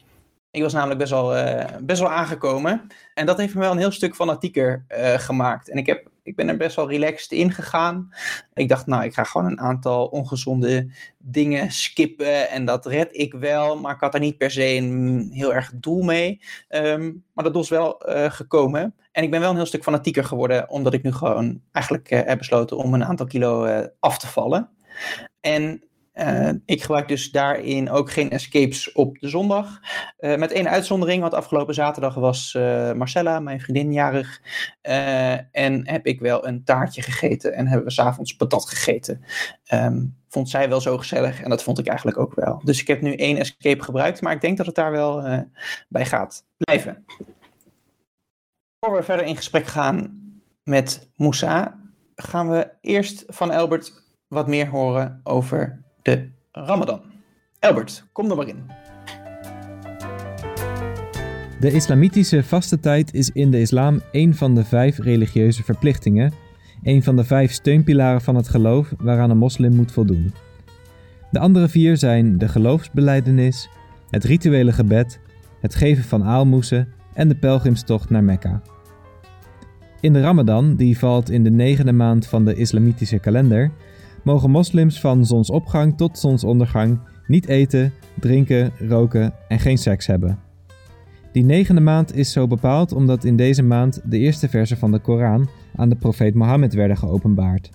ik 0.51 0.63
was 0.63 0.73
namelijk 0.73 0.99
best 0.99 1.11
wel, 1.11 1.35
best 1.83 2.01
wel 2.01 2.11
aangekomen. 2.11 2.87
En 3.15 3.27
dat 3.27 3.39
heeft 3.39 3.55
me 3.55 3.61
wel 3.61 3.73
een 3.73 3.79
heel 3.79 3.91
stuk 3.91 4.15
fanatieker 4.15 4.85
gemaakt. 5.17 5.71
En 5.71 5.79
ik 5.79 5.87
heb 5.87 6.13
ik 6.25 6.37
ben 6.37 6.49
er 6.49 6.57
best 6.57 6.77
wel 6.77 6.91
relaxed 6.91 7.31
in 7.31 7.53
gegaan. 7.53 8.15
Ik 8.55 8.69
dacht, 8.69 8.87
nou, 8.87 9.05
ik 9.05 9.15
ga 9.15 9.25
gewoon 9.25 9.47
een 9.47 9.61
aantal 9.61 10.07
ongezonde 10.07 10.91
dingen 11.19 11.71
skippen 11.71 12.51
en 12.51 12.65
dat 12.65 12.87
red 12.87 13.09
ik 13.11 13.35
wel. 13.35 13.81
Maar 13.81 13.95
ik 13.95 14.01
had 14.01 14.15
er 14.15 14.21
niet 14.21 14.39
per 14.39 14.51
se 14.51 14.65
een 14.65 15.29
heel 15.33 15.55
erg 15.55 15.73
doel 15.75 16.03
mee. 16.03 16.41
Ehm, 16.69 17.13
maar 17.33 17.45
dat 17.45 17.57
is 17.57 17.69
wel 17.69 18.09
uh, 18.09 18.31
gekomen. 18.31 18.95
En 19.13 19.23
ik 19.23 19.31
ben 19.31 19.41
wel 19.41 19.51
een 19.51 19.57
heel 19.57 19.67
stuk 19.67 19.83
fanatieker 19.83 20.25
geworden, 20.25 20.71
omdat 20.71 20.95
ik 20.95 21.03
nu 21.03 21.13
gewoon 21.13 21.61
eigenlijk 21.73 22.11
uh, 22.11 22.21
heb 22.25 22.39
besloten 22.39 22.77
om 22.77 22.95
een 22.95 23.05
aantal 23.05 23.27
kilo 23.27 23.67
uh, 23.67 23.87
af 24.01 24.19
te 24.19 24.27
vallen. 24.27 24.71
En 25.41 25.83
uh, 26.15 26.51
ik 26.65 26.83
gebruik 26.83 27.09
dus 27.09 27.31
daarin 27.31 27.91
ook 27.91 28.11
geen 28.11 28.31
escapes 28.31 28.93
op 28.93 29.19
de 29.19 29.29
zondag. 29.29 29.81
Uh, 30.19 30.37
met 30.37 30.53
één 30.53 30.69
uitzondering, 30.69 31.21
want 31.21 31.35
afgelopen 31.35 31.75
zaterdag 31.75 32.15
was 32.15 32.55
uh, 32.57 32.93
Marcella, 32.93 33.41
mijn 33.41 33.61
vriendin, 33.61 33.93
jarig. 33.93 34.41
en 35.51 35.89
heb 35.89 36.07
ik 36.07 36.21
wel 36.21 36.47
een 36.47 36.65
taartje 36.65 37.03
gegeten 37.03 37.55
en 37.55 37.67
hebben 37.67 37.87
we 37.87 37.93
s'avonds 37.93 38.37
patat 38.37 38.69
gegeten. 38.69 39.25
Um, 39.73 40.17
vond 40.29 40.51
zij 40.51 40.69
wel 40.69 40.81
zo 40.81 40.99
gezellig 40.99 41.43
en 41.43 41.51
dat 41.51 41.63
vond 41.63 41.79
ik 41.79 41.87
eigenlijk 41.87 42.19
ook 42.19 42.35
wel. 42.35 42.61
Dus 42.65 42.81
ik 42.81 42.87
heb 42.87 43.01
nu 43.01 43.15
één 43.15 43.37
escape 43.37 43.83
gebruikt, 43.83 44.23
maar 44.23 44.33
ik 44.33 44.41
denk 44.41 44.57
dat 44.57 44.67
het 44.67 44.75
daar 44.75 44.91
wel 44.91 45.23
bij 45.89 46.07
gaat 46.07 46.45
blijven. 46.57 47.05
Voor 48.81 48.97
we 48.97 49.03
verder 49.03 49.27
in 49.27 49.37
gesprek 49.37 49.67
gaan 49.67 50.23
met 50.63 51.11
Moussa, 51.17 51.81
gaan 52.17 52.51
we 52.51 52.71
eerst 52.81 53.25
van 53.27 53.51
Albert 53.51 54.03
wat 54.29 54.49
meer 54.49 54.69
horen 54.69 55.21
over 55.25 55.84
de 56.05 56.29
Ramadan. 56.53 57.01
Albert, 57.61 58.05
kom 58.13 58.31
er 58.31 58.37
maar 58.37 58.49
in. 58.49 58.63
De 61.61 61.73
islamitische 61.73 62.43
vastentijd 62.43 63.15
is 63.15 63.31
in 63.31 63.51
de 63.51 63.61
islam 63.61 64.01
een 64.13 64.35
van 64.35 64.55
de 64.55 64.65
vijf 64.65 64.99
religieuze 64.99 65.63
verplichtingen, 65.63 66.33
een 66.83 67.03
van 67.03 67.17
de 67.17 67.25
vijf 67.25 67.53
steunpilaren 67.53 68.21
van 68.21 68.35
het 68.35 68.49
geloof 68.49 68.93
waaraan 68.99 69.31
een 69.31 69.39
moslim 69.39 69.75
moet 69.75 69.93
voldoen. 69.93 70.35
De 71.31 71.39
andere 71.39 71.69
vier 71.69 71.97
zijn 71.97 72.39
de 72.39 72.49
geloofsbeleidenis, 72.49 73.69
het 74.11 74.25
rituele 74.25 74.73
gebed, 74.73 75.21
het 75.61 75.75
geven 75.75 76.05
van 76.05 76.25
aalmoezen 76.25 76.89
en 77.15 77.29
de 77.29 77.37
pelgrimstocht 77.37 78.11
naar 78.11 78.25
Mekka. 78.25 78.63
In 80.01 80.13
de 80.13 80.21
Ramadan, 80.21 80.77
die 80.77 80.99
valt 80.99 81.31
in 81.31 81.45
de 81.45 81.51
negende 81.51 81.93
maand 81.93 82.27
van 82.27 82.45
de 82.45 82.55
islamitische 82.55 83.19
kalender, 83.19 83.71
mogen 84.25 84.51
moslims 84.51 85.01
van 85.01 85.27
zonsopgang 85.27 85.97
tot 85.97 86.19
zonsondergang 86.19 86.99
niet 87.27 87.49
eten, 87.49 87.93
drinken, 88.21 88.73
roken 88.89 89.33
en 89.49 89.59
geen 89.59 89.79
seks 89.79 90.07
hebben. 90.07 90.39
Die 91.33 91.45
negende 91.45 91.81
maand 91.81 92.17
is 92.17 92.33
zo 92.33 92.47
bepaald 92.47 92.93
omdat 92.93 93.25
in 93.25 93.37
deze 93.37 93.63
maand 93.63 94.01
de 94.05 94.19
eerste 94.19 94.49
versen 94.49 94.77
van 94.77 94.91
de 94.93 94.99
Koran 94.99 95.49
aan 95.77 95.89
de 95.89 95.97
profeet 95.97 96.35
Mohammed 96.35 96.75
werden 96.75 96.97
geopenbaard. 96.97 97.71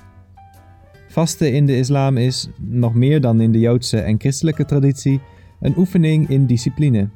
Vasten 1.07 1.53
in 1.53 1.65
de 1.65 1.77
islam 1.77 2.17
is, 2.17 2.49
nog 2.57 2.93
meer 2.93 3.21
dan 3.21 3.41
in 3.41 3.51
de 3.51 3.59
Joodse 3.59 3.99
en 3.99 4.19
christelijke 4.19 4.65
traditie, 4.65 5.21
een 5.59 5.77
oefening 5.77 6.29
in 6.29 6.45
discipline. 6.45 7.09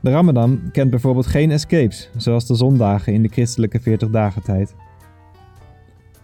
De 0.00 0.10
Ramadan 0.10 0.60
kent 0.72 0.90
bijvoorbeeld 0.90 1.26
geen 1.26 1.50
escapes, 1.50 2.10
zoals 2.16 2.46
de 2.46 2.54
zondagen 2.54 3.12
in 3.12 3.22
de 3.22 3.28
christelijke 3.28 3.80
40 3.80 4.10
dagen 4.10 4.42
tijd. 4.42 4.74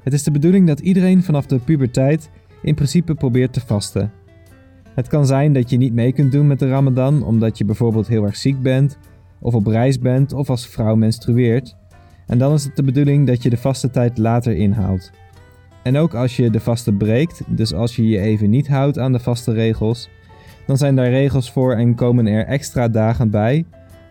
Het 0.04 0.12
is 0.12 0.22
de 0.22 0.30
bedoeling 0.30 0.66
dat 0.66 0.80
iedereen 0.80 1.22
vanaf 1.22 1.46
de 1.46 1.58
puberteit 1.58 2.30
in 2.62 2.74
principe 2.74 3.14
probeert 3.14 3.52
te 3.52 3.60
vasten. 3.60 4.12
Het 4.94 5.08
kan 5.08 5.26
zijn 5.26 5.52
dat 5.52 5.70
je 5.70 5.76
niet 5.76 5.92
mee 5.92 6.12
kunt 6.12 6.32
doen 6.32 6.46
met 6.46 6.58
de 6.58 6.68
Ramadan 6.68 7.22
omdat 7.22 7.58
je 7.58 7.64
bijvoorbeeld 7.64 8.08
heel 8.08 8.24
erg 8.24 8.36
ziek 8.36 8.62
bent, 8.62 8.98
of 9.40 9.54
op 9.54 9.66
reis 9.66 9.98
bent, 9.98 10.32
of 10.32 10.50
als 10.50 10.68
vrouw 10.68 10.94
menstrueert. 10.94 11.76
En 12.26 12.38
dan 12.38 12.52
is 12.52 12.64
het 12.64 12.76
de 12.76 12.82
bedoeling 12.82 13.26
dat 13.26 13.42
je 13.42 13.50
de 13.50 13.56
vaste 13.56 13.90
tijd 13.90 14.18
later 14.18 14.56
inhaalt. 14.56 15.10
En 15.82 15.96
ook 15.96 16.14
als 16.14 16.36
je 16.36 16.50
de 16.50 16.60
vaste 16.60 16.92
breekt, 16.92 17.42
dus 17.46 17.74
als 17.74 17.96
je 17.96 18.08
je 18.08 18.18
even 18.18 18.50
niet 18.50 18.68
houdt 18.68 18.98
aan 18.98 19.12
de 19.12 19.18
vaste 19.18 19.52
regels, 19.52 20.10
dan 20.66 20.76
zijn 20.76 20.96
daar 20.96 21.10
regels 21.10 21.52
voor 21.52 21.72
en 21.72 21.94
komen 21.94 22.26
er 22.26 22.46
extra 22.46 22.88
dagen 22.88 23.30
bij, 23.30 23.64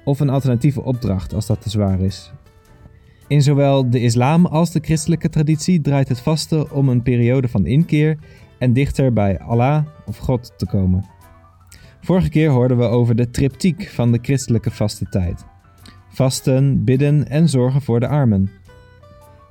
of 0.03 0.19
een 0.19 0.29
alternatieve 0.29 0.83
opdracht 0.83 1.33
als 1.33 1.45
dat 1.45 1.61
te 1.61 1.69
zwaar 1.69 1.99
is. 1.99 2.33
In 3.33 3.41
zowel 3.41 3.89
de 3.89 3.99
islam 3.99 4.45
als 4.45 4.71
de 4.71 4.79
christelijke 4.81 5.29
traditie 5.29 5.81
draait 5.81 6.07
het 6.07 6.19
vasten 6.19 6.71
om 6.71 6.89
een 6.89 7.01
periode 7.01 7.47
van 7.47 7.65
inkeer 7.65 8.17
en 8.59 8.73
dichter 8.73 9.13
bij 9.13 9.39
Allah 9.39 9.85
of 10.05 10.17
God 10.17 10.53
te 10.57 10.65
komen. 10.65 11.05
Vorige 12.01 12.29
keer 12.29 12.49
hoorden 12.49 12.77
we 12.77 12.83
over 12.83 13.15
de 13.15 13.29
triptiek 13.29 13.87
van 13.87 14.11
de 14.11 14.19
christelijke 14.21 14.71
vaste 14.71 15.05
tijd: 15.09 15.45
vasten, 16.09 16.83
bidden 16.83 17.29
en 17.29 17.49
zorgen 17.49 17.81
voor 17.81 17.99
de 17.99 18.07
armen. 18.07 18.49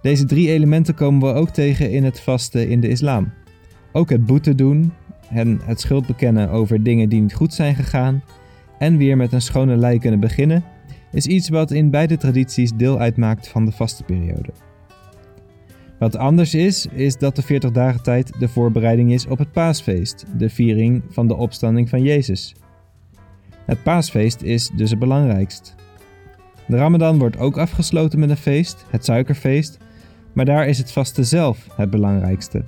Deze 0.02 0.24
drie 0.24 0.48
elementen 0.48 0.94
komen 0.94 1.28
we 1.28 1.40
ook 1.40 1.50
tegen 1.50 1.90
in 1.90 2.04
het 2.04 2.20
vasten 2.20 2.68
in 2.68 2.80
de 2.80 2.88
islam. 2.88 3.32
Ook 3.92 4.10
het 4.10 4.26
boete 4.26 4.54
doen 4.54 4.92
en 5.30 5.60
het 5.64 5.80
schuld 5.80 6.06
bekennen 6.06 6.50
over 6.50 6.82
dingen 6.82 7.08
die 7.08 7.20
niet 7.20 7.34
goed 7.34 7.54
zijn 7.54 7.74
gegaan 7.74 8.22
en 8.78 8.96
weer 8.96 9.16
met 9.16 9.32
een 9.32 9.42
schone 9.42 9.76
lei 9.76 9.98
kunnen 9.98 10.20
beginnen, 10.20 10.64
is 11.12 11.26
iets 11.26 11.48
wat 11.48 11.70
in 11.70 11.90
beide 11.90 12.16
tradities 12.16 12.72
deel 12.74 12.98
uitmaakt 12.98 13.48
van 13.48 13.64
de 13.64 13.72
vastenperiode. 13.72 14.52
Wat 15.98 16.16
anders 16.16 16.54
is, 16.54 16.86
is 16.86 17.16
dat 17.16 17.36
de 17.36 17.42
40 17.42 17.70
dagen 17.70 18.02
tijd 18.02 18.32
de 18.38 18.48
voorbereiding 18.48 19.12
is 19.12 19.26
op 19.26 19.38
het 19.38 19.52
paasfeest, 19.52 20.24
de 20.36 20.48
viering 20.48 21.02
van 21.08 21.28
de 21.28 21.34
opstanding 21.34 21.88
van 21.88 22.02
Jezus. 22.02 22.54
Het 23.66 23.82
paasfeest 23.82 24.42
is 24.42 24.70
dus 24.74 24.90
het 24.90 24.98
belangrijkst. 24.98 25.74
De 26.66 26.76
Ramadan 26.76 27.18
wordt 27.18 27.38
ook 27.38 27.56
afgesloten 27.56 28.18
met 28.18 28.30
een 28.30 28.36
feest, 28.36 28.84
het 28.90 29.04
suikerfeest, 29.04 29.78
maar 30.32 30.44
daar 30.44 30.68
is 30.68 30.78
het 30.78 30.92
vaste 30.92 31.24
zelf 31.24 31.66
het 31.76 31.90
belangrijkste. 31.90 32.64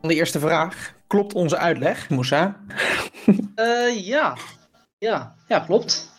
De 0.00 0.14
eerste 0.14 0.38
vraag. 0.38 0.95
Klopt 1.06 1.34
onze 1.34 1.56
uitleg, 1.56 2.10
Moussa? 2.10 2.56
Uh, 3.56 4.04
ja. 4.12 4.36
ja, 4.98 5.34
ja, 5.48 5.60
klopt. 5.60 6.10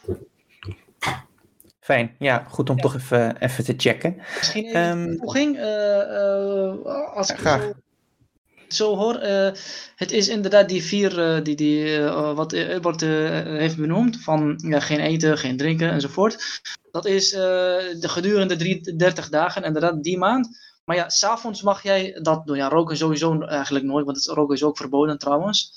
Fijn, 1.79 2.15
ja, 2.19 2.45
goed 2.49 2.69
om 2.69 2.79
toch 2.79 2.95
even, 2.95 3.37
even 3.37 3.63
te 3.63 3.73
checken. 3.77 4.21
Misschien 4.37 4.65
even 4.65 4.81
um, 4.81 5.05
toevoeging. 5.05 5.55
Uh, 5.55 5.63
uh, 5.63 7.15
als 7.15 7.29
ik 7.29 7.37
graag. 7.37 7.61
Zo, 7.61 7.73
zo 8.67 8.95
hoor, 8.95 9.19
het 9.95 10.11
is 10.11 10.27
inderdaad 10.27 10.69
die 10.69 10.83
vier, 10.83 11.43
die, 11.43 11.55
die, 11.55 11.99
wat 12.09 12.51
Ebert 12.51 13.01
heeft 13.01 13.77
benoemd, 13.77 14.23
van 14.23 14.55
ja, 14.57 14.79
geen 14.79 14.99
eten, 14.99 15.37
geen 15.37 15.57
drinken 15.57 15.91
enzovoort. 15.91 16.61
Dat 16.91 17.05
is 17.05 17.29
de 17.29 17.97
gedurende 18.01 18.55
33 18.55 19.29
dagen, 19.29 19.63
inderdaad 19.63 20.03
die 20.03 20.17
maand. 20.17 20.66
Maar 20.87 20.95
ja, 20.95 21.09
s'avonds 21.09 21.61
mag 21.61 21.83
jij 21.83 22.19
dat 22.21 22.45
doen. 22.45 22.57
Ja, 22.57 22.67
roken 22.67 22.97
sowieso 22.97 23.41
eigenlijk 23.41 23.85
nooit, 23.85 24.05
want 24.05 24.25
roken 24.25 24.55
is 24.55 24.63
ook 24.63 24.77
verboden 24.77 25.17
trouwens. 25.17 25.73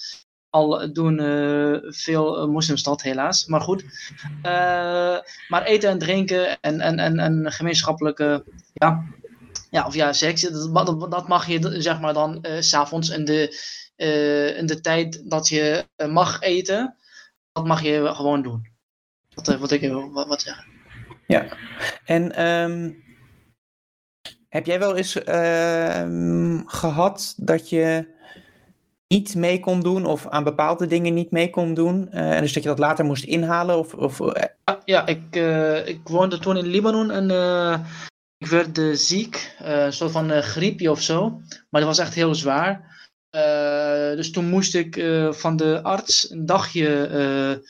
Al 0.50 0.92
doen 0.92 1.20
uh, 1.20 1.76
veel 1.82 2.48
moslims 2.48 2.82
dat 2.82 3.02
helaas, 3.02 3.46
maar 3.46 3.60
goed. 3.60 3.82
Uh, 4.42 5.18
maar 5.48 5.62
eten 5.62 5.90
en 5.90 5.98
drinken 5.98 6.60
en, 6.60 6.80
en, 6.80 6.98
en, 6.98 7.18
en 7.18 7.52
gemeenschappelijke, 7.52 8.44
ja, 8.72 9.04
ja, 9.70 9.86
of 9.86 9.94
ja, 9.94 10.12
seks, 10.12 10.40
dat, 10.72 11.10
dat 11.10 11.28
mag 11.28 11.46
je 11.46 11.80
zeg 11.80 12.00
maar 12.00 12.14
dan 12.14 12.38
uh, 12.42 12.60
s'avonds 12.60 13.08
in 13.08 13.24
de, 13.24 13.56
in 14.58 14.66
de 14.66 14.80
tijd 14.80 15.30
dat 15.30 15.48
je 15.48 15.84
mag 16.08 16.40
eten, 16.40 16.96
dat 17.52 17.66
mag 17.66 17.82
je 17.82 18.14
gewoon 18.14 18.42
doen. 18.42 18.68
Dat 19.28 19.58
wat 19.58 19.70
ik 19.70 19.92
wat, 19.92 20.26
wat 20.26 20.42
zeggen. 20.42 20.64
Ja, 21.26 21.46
en 22.04 22.46
um, 22.46 23.08
heb 24.50 24.66
jij 24.66 24.78
wel 24.78 24.96
eens 24.96 25.16
uh, 25.16 26.62
gehad 26.66 27.34
dat 27.36 27.68
je 27.68 28.06
niet 29.08 29.34
mee 29.34 29.60
kon 29.60 29.80
doen 29.80 30.06
of 30.06 30.26
aan 30.28 30.44
bepaalde 30.44 30.86
dingen 30.86 31.14
niet 31.14 31.30
mee 31.30 31.50
kon 31.50 31.74
doen? 31.74 32.08
Uh, 32.12 32.34
en 32.34 32.40
dus 32.40 32.52
dat 32.52 32.62
je 32.62 32.68
dat 32.68 32.78
later 32.78 33.04
moest 33.04 33.24
inhalen? 33.24 33.78
Of, 33.78 33.94
of, 33.94 34.20
uh... 34.20 34.32
Ja, 34.84 35.06
ik, 35.06 35.36
uh, 35.36 35.86
ik 35.86 36.00
woonde 36.04 36.38
toen 36.38 36.56
in 36.56 36.66
Libanon 36.66 37.10
en 37.10 37.30
ik 38.38 38.46
werd 38.46 38.80
ziek, 38.92 39.56
een 39.58 39.92
soort 39.92 40.10
van 40.10 40.30
griepje 40.30 40.90
of 40.90 41.02
zo. 41.02 41.40
Maar 41.68 41.80
dat 41.80 41.96
was 41.96 41.98
echt 41.98 42.14
heel 42.14 42.34
zwaar. 42.34 42.98
dus 44.16 44.30
toen 44.30 44.48
moest 44.48 44.74
ik 44.74 45.04
van 45.30 45.56
de 45.56 45.82
arts 45.82 46.30
een 46.30 46.46
dagje 46.46 47.62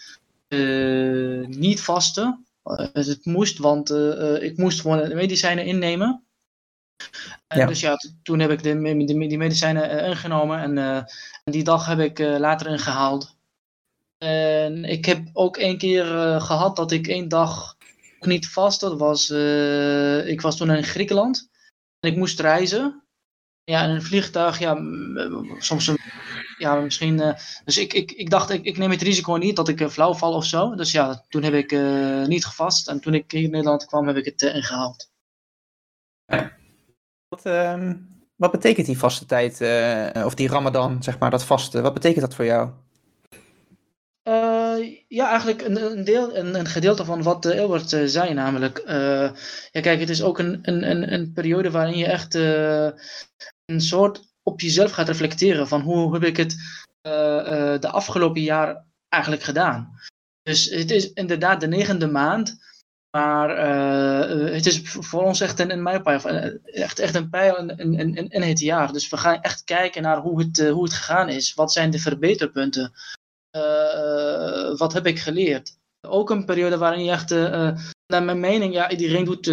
niet 1.47 1.81
vasten. 1.81 2.47
het 2.93 3.25
moest, 3.25 3.59
want 3.59 3.91
ik 4.41 4.57
moest 4.57 4.81
gewoon 4.81 5.15
medicijnen 5.15 5.65
innemen. 5.65 6.25
Ja. 7.49 7.67
Dus 7.67 7.81
ja, 7.81 7.97
toen 8.23 8.39
heb 8.39 8.51
ik 8.51 8.63
de, 8.63 9.05
de, 9.05 9.27
die 9.27 9.39
medicijnen 9.39 9.95
uh, 9.95 10.09
ingenomen 10.09 10.59
en, 10.59 10.77
uh, 10.77 10.97
en, 11.45 11.53
die 11.53 11.65
dag 11.65 11.87
heb 11.87 11.99
ik 11.99 12.19
uh, 12.19 12.39
later 12.39 12.67
ingehaald. 12.67 13.37
En 14.19 14.85
ik 14.85 15.05
heb 15.05 15.29
ook 15.33 15.57
één 15.57 15.79
keer 15.79 16.05
gehad 16.41 16.77
dat 16.77 16.93
ik 16.93 17.07
één 17.07 17.29
dag 17.29 17.77
niet 18.21 18.49
vast 18.49 18.81
dat 18.81 18.99
was. 18.99 19.31
ik 20.27 20.41
was 20.41 20.57
toen 20.57 20.71
in 20.71 20.85
Griekenland 20.85 21.49
en 22.01 22.11
ik 22.11 22.17
moest 22.17 22.41
reizen. 22.41 23.03
Ja, 23.65 23.85
in 23.85 23.91
een 23.91 24.03
vliegtuig, 24.03 24.59
ja, 24.59 24.79
soms 25.59 25.87
een, 25.87 25.99
ja, 26.59 26.75
misschien. 26.81 27.37
dus 27.65 27.79
ik, 27.79 27.93
ik, 27.93 28.13
ik 28.13 28.31
dacht, 28.31 28.51
ik, 28.51 28.65
ik 28.65 28.79
neem 28.79 28.91
het 28.91 29.03
risico 29.03 29.35
niet 29.35 29.57
dat 29.57 29.69
ik 29.69 29.89
flauw 29.89 30.15
val 30.15 30.35
of 30.35 30.45
zo. 30.45 30.75
Dus 30.75 30.93
ja, 30.93 31.25
toen 31.29 31.43
heb 31.43 31.55
ik 31.55 31.71
niet 32.27 32.47
gevast 32.47 32.89
en 32.89 33.01
toen 33.01 33.15
ik 33.15 33.33
in 33.33 33.51
Nederland 33.51 33.85
kwam, 33.85 34.07
heb 34.07 34.17
ik 34.17 34.25
het 34.25 34.43
ingehaald. 34.43 35.11
Wat, 37.31 37.47
uh, 37.47 37.93
wat 38.37 38.51
betekent 38.51 38.87
die 38.87 38.99
vaste 38.99 39.27
tijd, 39.27 39.61
uh, 39.61 40.25
of 40.25 40.35
die 40.35 40.49
ramadan, 40.49 41.03
zeg 41.03 41.19
maar, 41.19 41.31
dat 41.31 41.45
vaste, 41.45 41.81
wat 41.81 41.95
betekent 41.95 42.21
dat 42.21 42.35
voor 42.35 42.45
jou? 42.45 42.71
Uh, 44.29 44.97
ja, 45.09 45.29
eigenlijk 45.29 45.63
een, 45.63 45.83
een, 45.83 46.05
deel, 46.05 46.37
een, 46.37 46.59
een 46.59 46.67
gedeelte 46.67 47.05
van 47.05 47.23
wat 47.23 47.45
uh, 47.45 47.77
zei, 48.05 48.35
namelijk. 48.35 48.83
ja, 49.71 49.81
kijk, 49.81 50.01
het 50.01 50.09
is 50.09 50.23
ook 50.23 50.39
een, 50.39 50.59
een, 50.63 51.13
een, 51.13 51.33
periode 51.33 51.71
waarin 51.71 51.99
je 51.99 52.07
echt 52.07 52.35
een 53.65 53.81
soort 53.81 54.29
op 54.43 54.61
jezelf 54.61 54.91
gaat 54.91 55.09
reflecteren 55.09 55.69
van 55.69 55.81
hoe 55.81 56.13
heb 56.13 56.25
ik 56.25 56.37
het 56.37 56.57
de 57.81 57.91
afgelopen 57.91 58.43
jaar 58.43 58.85
eigenlijk 59.09 59.43
gedaan. 59.43 59.99
Dus 60.43 60.71
het 60.71 60.91
is 60.91 61.13
inderdaad 61.13 61.61
de 61.61 61.69
negende 61.69 62.07
maand 62.07 62.59
maar 63.11 63.51
uh, 63.51 64.53
het 64.55 64.67
is 64.67 64.81
voor 64.85 65.23
ons 65.23 65.41
echt 65.41 65.59
een, 65.59 65.71
een 65.73 65.83
mijlpaal, 65.83 66.21
eh, 66.21 66.53
echt, 66.65 66.99
echt 66.99 67.15
een 67.15 67.31
pijl 67.31 67.57
in, 67.57 67.79
in, 67.79 68.15
in, 68.17 68.29
in, 68.29 68.43
het 68.43 68.61
jaar. 68.61 68.93
Dus 68.93 69.09
we 69.09 69.17
gaan 69.17 69.41
echt 69.41 69.65
kijken 69.65 70.03
naar 70.03 70.19
hoe 70.19 70.41
het, 70.41 70.69
hoe 70.69 70.83
het 70.83 70.93
gegaan 70.93 71.29
is. 71.29 71.55
Wat 71.55 71.73
zijn 71.73 71.91
de 71.91 71.99
verbeterpunten? 71.99 72.93
Wat 74.77 74.93
heb 74.93 75.07
ik 75.07 75.19
geleerd? 75.19 75.79
Ook 76.07 76.31
een 76.31 76.45
periode 76.45 76.79
waarin 76.79 77.05
je 77.05 77.11
echt, 77.11 77.31
naar 78.07 78.23
mijn 78.23 78.41
mening, 78.41 78.75
ja, 78.75 78.91
iedereen 78.91 79.25
doet, 79.25 79.47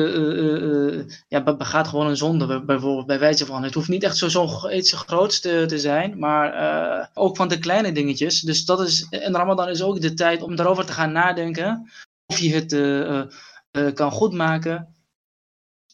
ja, 1.28 1.44
begaat 1.44 1.88
gewoon 1.88 2.08
een 2.08 2.18
zonde, 2.18 2.64
bijvoorbeeld, 2.64 3.06
bij 3.06 3.20
wijze 3.20 3.46
van. 3.46 3.64
Het 3.64 3.74
hoeft 3.74 3.88
niet 3.88 4.04
echt 4.04 4.18
zo, 4.18 4.28
zo 4.28 4.70
iets 4.70 4.94
groots 4.94 5.40
te, 5.40 5.64
te 5.68 5.80
zijn, 5.80 6.20
maar 6.20 7.10
ook 7.14 7.36
van 7.36 7.48
de 7.48 7.60
kleine 7.60 7.92
dingetjes. 7.92 8.42
Dus 8.42 8.66
dat 8.66 8.82
is, 8.82 9.08
en 9.10 9.36
Ramadan 9.36 9.70
is 9.70 9.82
ook 9.82 10.02
de 10.02 10.14
tijd 10.14 10.42
om 10.42 10.56
daarover 10.56 10.86
te 10.86 10.94
gaan 10.94 11.12
nadenken 11.12 11.90
of 12.38 12.44
je 12.44 12.54
het 12.54 12.72
uh, 12.74 13.24
uh, 13.72 13.94
kan 13.94 14.12
goedmaken. 14.12 14.96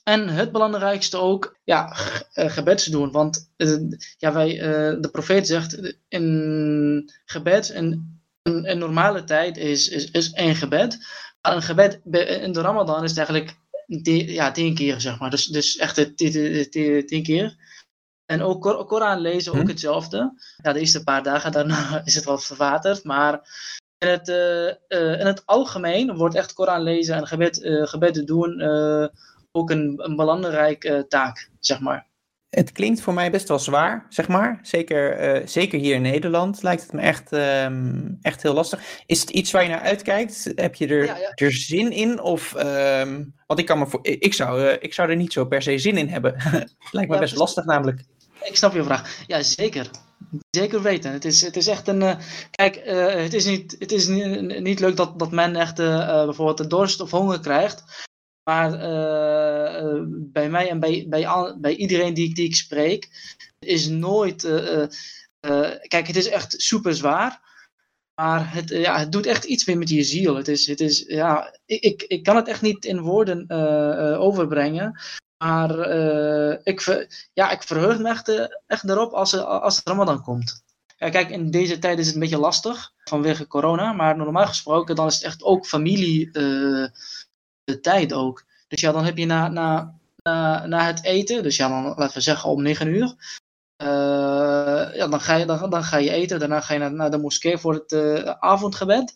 En 0.03 0.27
het 0.27 0.51
belangrijkste 0.51 1.17
ook, 1.17 1.57
ja, 1.63 1.87
gebed 2.33 2.91
doen. 2.91 3.11
Want 3.11 3.51
ja, 4.17 4.33
wij, 4.33 4.57
de 4.99 5.09
profeet 5.11 5.47
zegt, 5.47 5.97
in 6.07 7.11
gebed, 7.25 7.69
in 7.69 8.19
een, 8.41 8.69
een 8.71 8.77
normale 8.77 9.23
tijd 9.23 9.57
is, 9.57 9.87
is, 9.87 10.11
is 10.11 10.31
één 10.31 10.55
gebed. 10.55 10.97
Maar 11.41 11.55
een 11.55 11.61
gebed 11.61 11.99
in 12.41 12.51
de 12.51 12.61
Ramadan 12.61 13.03
is 13.03 13.17
eigenlijk 13.17 13.57
tien, 14.01 14.31
ja, 14.31 14.51
tien 14.51 14.75
keer, 14.75 15.01
zeg 15.01 15.19
maar. 15.19 15.29
Dus, 15.29 15.45
dus 15.45 15.77
echt 15.77 16.17
tien, 16.17 17.23
keer. 17.23 17.55
En 18.25 18.41
ook 18.41 18.61
Kor 18.61 18.85
Koran 18.85 19.19
lezen, 19.19 19.53
ook 19.53 19.61
Hm. 19.61 19.67
hetzelfde. 19.67 20.33
Ja, 20.63 20.73
de 20.73 20.79
eerste 20.79 21.03
paar 21.03 21.23
dagen 21.23 21.51
daarna 21.51 22.01
is 22.05 22.15
het 22.15 22.23
wat 22.23 22.45
verwaterd. 22.45 23.03
Maar 23.03 23.41
in 24.03 24.09
het, 24.11 24.29
eh, 24.29 24.67
eh, 24.69 25.19
in 25.19 25.25
het 25.25 25.41
algemeen 25.45 26.15
wordt 26.15 26.35
echt 26.35 26.53
Koran 26.53 26.81
lezen 26.81 27.15
en 27.15 27.27
gebed, 27.27 27.61
eh 27.63 27.83
gebed 27.87 28.27
doen 28.27 28.59
eh, 28.59 29.07
ook 29.51 29.69
een, 29.69 29.93
een 29.97 30.15
belangrijke 30.15 31.05
taak, 31.07 31.49
zeg 31.59 31.79
maar. 31.79 32.11
Het 32.49 32.71
klinkt 32.71 33.01
voor 33.01 33.13
mij 33.13 33.31
best 33.31 33.47
wel 33.47 33.59
zwaar, 33.59 34.05
zeg 34.09 34.27
maar. 34.27 34.59
Zeker, 34.61 35.11
eh, 35.11 35.47
zeker 35.47 35.79
hier 35.79 35.95
in 35.95 36.01
Nederland 36.01 36.61
lijkt 36.63 36.81
het 36.81 36.91
me 36.93 37.01
echt, 37.01 37.31
ehm, 37.31 38.01
echt 38.21 38.41
heel 38.43 38.53
lastig. 38.53 38.79
Is 39.05 39.21
het 39.21 39.29
iets 39.29 39.51
waar 39.51 39.63
je 39.63 39.69
naar 39.69 39.79
uitkijkt? 39.81 40.51
Heb 40.55 40.75
je 40.75 40.87
er, 40.87 41.05
Ja, 41.05 41.17
ja. 41.17 41.31
er 41.35 41.51
zin 41.51 41.91
in? 41.91 42.21
Of, 42.21 42.55
ehm, 42.55 43.23
want 43.47 43.59
ik, 43.59 43.65
kan 43.65 43.79
me 43.79 43.87
voor, 43.87 43.99
ik, 44.01 44.33
zou, 44.33 44.63
ik 44.67 44.93
zou 44.93 45.09
er 45.09 45.15
niet 45.15 45.33
zo 45.33 45.45
per 45.45 45.61
se 45.61 45.77
zin 45.77 45.97
in 45.97 46.07
hebben. 46.09 46.31
lijkt 46.41 46.67
me 46.91 46.99
Ja, 47.01 47.07
best 47.07 47.17
precies. 47.19 47.37
lastig 47.37 47.65
namelijk. 47.65 48.03
Ik 48.43 48.55
snap 48.55 48.73
je 48.73 48.83
vraag. 48.83 49.23
Ja, 49.27 49.41
zeker. 49.41 49.89
Zeker 50.49 50.81
weten. 50.81 51.11
Het 51.11 51.25
is, 51.25 51.41
het 51.41 51.55
is 51.55 51.67
echt 51.67 51.87
een. 51.87 52.01
eh, 52.01 52.19
kijk, 52.51 52.75
eh, 52.75 53.13
het 53.23 53.33
is, 53.33 53.45
niet, 53.45 53.75
het 53.79 53.91
is 53.91 54.07
niet, 54.07 54.59
niet 54.59 54.79
leuk 54.79 54.95
dat, 54.95 55.19
dat 55.19 55.31
men 55.31 55.55
echt 55.55 55.79
eh, 55.79 56.23
bijvoorbeeld 56.25 56.69
dorst 56.69 56.99
of 57.01 57.11
honger 57.11 57.39
krijgt. 57.39 57.83
Maar 58.49 58.71
bij 60.09 60.49
mij 60.49 60.69
en 60.69 60.79
bij, 60.79 61.05
bij, 61.09 61.27
al- 61.27 61.59
bij 61.59 61.75
iedereen 61.75 62.13
die, 62.13 62.33
die 62.35 62.45
ik 62.45 62.55
spreek, 62.55 63.09
is 63.59 63.87
nooit. 63.87 64.41
kijk, 65.87 66.07
het 66.07 66.15
is 66.15 66.27
echt 66.29 66.61
super 66.61 66.95
zwaar. 66.95 67.41
Maar 68.21 68.53
het, 68.53 68.69
ja, 68.69 68.99
het 68.99 69.11
doet 69.11 69.25
echt 69.25 69.43
iets 69.43 69.63
weer 69.63 69.77
met 69.77 69.89
je 69.89 70.03
ziel. 70.03 70.35
Het 70.35 70.47
is, 70.47 70.67
het 70.67 70.79
is, 70.79 71.03
ja, 71.07 71.57
ik, 71.65 72.03
ik, 72.07 72.23
kan 72.23 72.35
het 72.35 72.47
echt 72.47 72.61
niet 72.61 72.85
in 72.85 72.99
woorden 73.01 73.49
overbrengen. 74.19 74.99
Maar 75.43 75.79
eh, 75.79 76.57
ik, 76.63 77.07
ja, 77.33 77.51
ik 77.51 77.63
verheug 77.63 77.99
me 77.99 78.09
echt, 78.09 78.29
eh, 78.29 78.45
erop 78.89 79.13
als, 79.13 79.33
er- 79.33 79.43
als 79.43 79.81
Ramadan 79.83 80.21
komt. 80.21 80.63
Ja, 80.97 81.09
kijk, 81.09 81.29
in 81.29 81.51
deze 81.51 81.79
tijd 81.79 81.99
is 81.99 82.05
het 82.05 82.13
een 82.13 82.21
beetje 82.21 82.37
lastig 82.37 82.91
vanwege 83.03 83.47
corona. 83.47 83.93
Maar 83.93 84.17
normaal 84.17 84.45
gesproken 84.47 84.95
dan 84.95 85.07
is 85.07 85.13
het 85.15 85.23
echt 85.23 85.43
ook 85.43 85.65
familie 85.65 86.25
eh, 86.31 86.87
de 87.63 87.79
tijd 87.81 88.13
ook. 88.13 88.43
Dus 88.67 88.81
ja, 88.81 88.91
dan 88.91 89.05
heb 89.05 89.17
je 89.17 89.25
na, 89.25 89.47
na, 89.47 89.97
na, 90.65 90.85
het 90.85 91.03
eten, 91.03 91.43
dus 91.43 91.55
ja, 91.55 91.67
dan 91.67 91.83
laten 91.97 92.15
we 92.15 92.21
zeggen 92.21 92.49
om 92.49 92.61
9 92.61 92.87
uur. 92.87 93.15
eh, 93.75 94.95
ja, 94.95 95.07
dan 95.07 95.21
ga, 95.21 95.35
je, 95.35 95.45
dan, 95.45 95.69
dan 95.69 95.83
ga 95.83 95.97
je 95.97 96.11
eten. 96.11 96.39
Daarna 96.39 96.61
ga 96.61 96.73
je 96.73 96.79
naar, 96.79 96.93
naar 96.93 97.11
de 97.11 97.17
moskee 97.17 97.57
voor 97.57 97.73
het 97.73 97.91
eh, 97.91 98.23
avondgebed. 98.39 99.15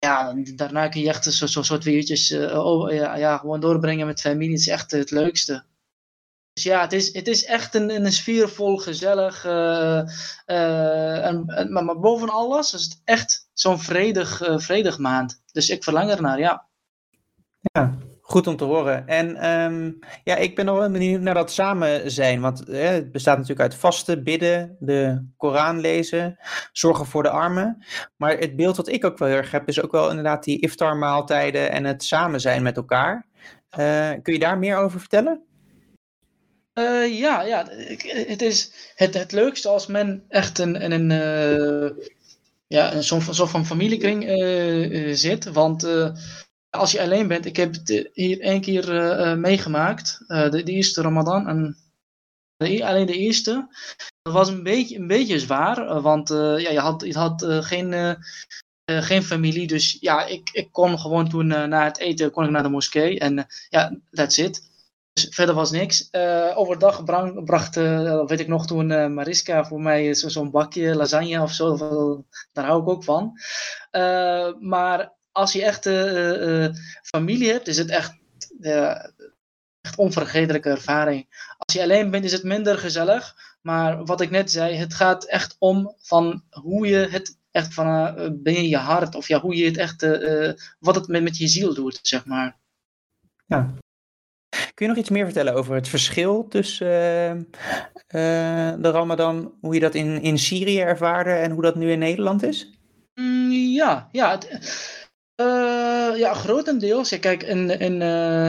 Ja, 0.00 0.34
daarna 0.54 0.88
kun 0.88 1.00
je 1.00 1.08
echt 1.08 1.24
zo, 1.24 1.62
soort 1.62 1.86
uurtjes 1.86 2.30
eh, 2.30 2.58
over- 2.66 2.94
ja, 2.94 3.16
ja, 3.16 3.36
gewoon 3.38 3.60
doorbrengen 3.60 4.06
met 4.06 4.20
familie. 4.20 4.50
Het 4.50 4.60
is 4.60 4.68
echt 4.68 4.90
het 4.90 5.10
leukste. 5.10 5.64
Dus 6.52 6.62
ja, 6.64 6.80
het 6.80 6.92
is, 6.92 7.12
het 7.12 7.28
is 7.28 7.44
echt 7.44 7.74
een, 7.74 7.90
een 8.04 8.12
sfeervol, 8.12 8.76
gezellig. 8.76 9.44
eh, 9.44 9.98
eh, 10.46 11.26
en, 11.26 11.44
maar, 11.72 12.00
boven 12.00 12.28
alles 12.28 12.74
is 12.74 12.84
het 12.84 13.00
echt 13.04 13.48
zo'n 13.52 13.80
vredig, 13.80 14.42
vredig 14.56 14.98
maand. 14.98 15.42
Dus 15.52 15.70
ik 15.70 15.84
verlang 15.84 16.10
ernaar, 16.10 16.38
ja. 16.38 16.68
Goed 18.30 18.46
om 18.46 18.56
te 18.56 18.64
horen. 18.64 19.06
En 19.08 19.36
ehm, 19.36 19.92
ja, 20.24 20.36
ik 20.36 20.54
ben 20.56 20.64
nog 20.64 20.78
wel 20.78 20.90
benieuwd 20.90 21.20
naar 21.20 21.34
dat 21.34 21.52
samen 21.52 22.10
zijn. 22.10 22.40
Want 22.40 22.62
het 22.66 23.12
bestaat 23.12 23.36
natuurlijk 23.36 23.60
uit 23.60 23.74
vasten, 23.74 24.24
bidden, 24.24 24.76
de 24.80 25.26
Koran 25.36 25.80
lezen, 25.80 26.38
zorgen 26.72 27.06
voor 27.06 27.22
de 27.22 27.30
armen. 27.30 27.84
Maar 28.16 28.38
het 28.38 28.56
beeld 28.56 28.76
wat 28.76 28.88
ik 28.88 29.04
ook 29.04 29.18
wel 29.18 29.28
heel 29.28 29.36
erg 29.36 29.50
heb, 29.50 29.68
is 29.68 29.82
ook 29.82 29.92
wel 29.92 30.08
inderdaad 30.08 30.44
die 30.44 30.60
iftarmaaltijden 30.60 31.70
en 31.70 31.84
het 31.84 32.04
samen 32.04 32.40
zijn 32.40 32.62
met 32.62 32.76
elkaar. 32.76 33.26
Eh, 33.70 34.10
kun 34.22 34.32
je 34.32 34.38
daar 34.38 34.58
meer 34.58 34.76
over 34.76 35.00
vertellen? 35.00 35.42
Eh, 36.72 37.18
ja, 37.18 37.42
ja, 37.42 37.66
het 38.26 38.42
is 38.42 38.72
het, 38.94 39.14
het 39.14 39.32
leukste 39.32 39.68
als 39.68 39.86
men 39.86 40.24
echt 40.28 40.58
in, 40.58 40.76
in 40.76 40.92
een, 40.92 41.10
eh, 41.10 42.06
ja, 42.66 42.94
een 42.94 43.04
soort 43.04 43.22
van, 43.22 43.34
soort 43.34 43.50
van 43.50 43.66
familiekring 43.66 44.24
zit. 45.18 45.44
Want 45.52 45.86
als 46.70 46.92
je 46.92 47.00
alleen 47.00 47.28
bent, 47.28 47.46
ik 47.46 47.56
heb 47.56 47.72
het 47.72 48.08
hier 48.12 48.40
één 48.40 48.60
keer 48.60 48.96
eh, 48.96 49.30
eh, 49.30 49.38
meegemaakt, 49.38 50.24
eh, 50.26 50.50
de, 50.50 50.62
eerste 50.62 51.02
Ramadan. 51.02 51.48
En 51.48 51.76
e- 52.56 52.82
alleen 52.82 53.06
de 53.06 53.16
eerste. 53.16 53.68
Dat 54.22 54.32
was 54.32 54.48
een 54.48 54.62
beetje, 54.62 54.96
een 54.96 55.06
beetje 55.06 55.38
zwaar, 55.38 56.00
want 56.00 56.28
ja, 56.28 56.70
je 56.70 56.78
had, 56.78 57.02
je 57.06 57.18
had 57.18 57.44
geen, 57.44 58.16
geen 58.84 59.22
familie. 59.22 59.66
Dus 59.66 59.96
ja, 60.00 60.26
ik, 60.26 60.50
ik 60.52 60.72
kon 60.72 60.98
gewoon 60.98 61.28
toen 61.28 61.46
na 61.46 61.84
het 61.84 61.98
eten 61.98 62.30
kon 62.30 62.44
ik 62.44 62.50
naar 62.50 62.62
de 62.62 62.68
moskee. 62.68 63.18
En 63.18 63.46
ja, 63.68 63.96
that's 64.10 64.38
it. 64.38 64.68
Dus 65.12 65.26
verder 65.30 65.54
was 65.54 65.70
niks. 65.70 66.08
Overdag 66.54 67.04
brang- 67.04 67.44
bracht, 67.44 67.76
eh, 67.76 68.26
weet 68.26 68.40
ik 68.40 68.48
nog, 68.48 68.66
toen 68.66 69.14
Mariska 69.14 69.64
voor 69.64 69.80
mij 69.80 70.14
zo- 70.14 70.28
zo'n 70.28 70.50
bakje 70.50 70.94
lasagne 70.96 71.42
of 71.42 71.52
zo. 71.52 71.76
Daar 72.52 72.66
hou 72.66 72.82
ik 72.82 72.88
ook 72.88 73.04
van. 73.04 73.32
Maar 74.60 75.18
als 75.40 75.52
je 75.52 75.64
echt 75.64 75.86
eh, 75.86 76.64
eh, 76.64 76.74
familie 77.02 77.50
hebt, 77.50 77.68
is 77.68 77.78
het 77.78 77.90
echt, 77.90 78.18
eh, 78.60 79.04
echt 79.80 79.96
onvergetelijke 79.96 80.68
ervaring. 80.68 81.54
Als 81.58 81.74
je 81.74 81.82
alleen 81.82 82.10
bent, 82.10 82.24
is 82.24 82.32
het 82.32 82.42
minder 82.42 82.78
gezellig. 82.78 83.34
Maar 83.62 84.04
wat 84.04 84.20
ik 84.20 84.30
net 84.30 84.50
zei, 84.50 84.74
het 84.76 84.94
gaat 84.94 85.24
echt 85.24 85.56
om 85.58 85.94
van 86.00 86.42
hoe 86.50 86.86
je 86.86 87.08
het 87.10 87.38
echt 87.50 87.74
van 87.74 87.86
eh, 87.86 88.28
binnen 88.32 88.68
je 88.68 88.76
hart, 88.76 89.14
of 89.14 89.28
ja, 89.28 89.40
hoe 89.40 89.56
je 89.56 89.64
het 89.64 89.76
echt, 89.76 90.02
eh, 90.02 90.48
eh, 90.48 90.56
wat 90.78 90.94
het 90.94 91.08
met, 91.08 91.22
met 91.22 91.36
je 91.36 91.48
ziel 91.48 91.74
doet, 91.74 91.98
zeg 92.02 92.26
maar. 92.26 92.58
Kun 94.74 94.86
je 94.86 94.86
nog 94.86 94.96
iets 94.96 95.10
meer 95.10 95.24
vertellen 95.24 95.54
over 95.54 95.74
het 95.74 95.88
verschil 95.88 96.48
tussen 96.48 96.86
eh, 96.86 97.30
eh, 97.30 98.80
de 98.80 98.90
Ramadan, 98.90 99.54
hoe 99.60 99.74
je 99.74 99.80
dat 99.80 99.94
in, 99.94 100.22
in 100.22 100.38
Syrië 100.38 100.80
ervaarde 100.80 101.30
en 101.30 101.50
hoe 101.50 101.62
dat 101.62 101.74
nu 101.74 101.90
in 101.90 101.98
Nederland 101.98 102.42
is? 102.42 102.70
Mm, 103.14 103.50
ja, 103.50 104.08
ja, 104.12 104.30
het, 104.30 104.99
eh, 105.40 106.18
ja, 106.18 106.34
grotendeels. 106.34 107.08
Ja, 107.08 107.18
kijk, 107.18 107.42
in, 107.42 107.78
in, 107.78 108.02
eh, 108.02 108.48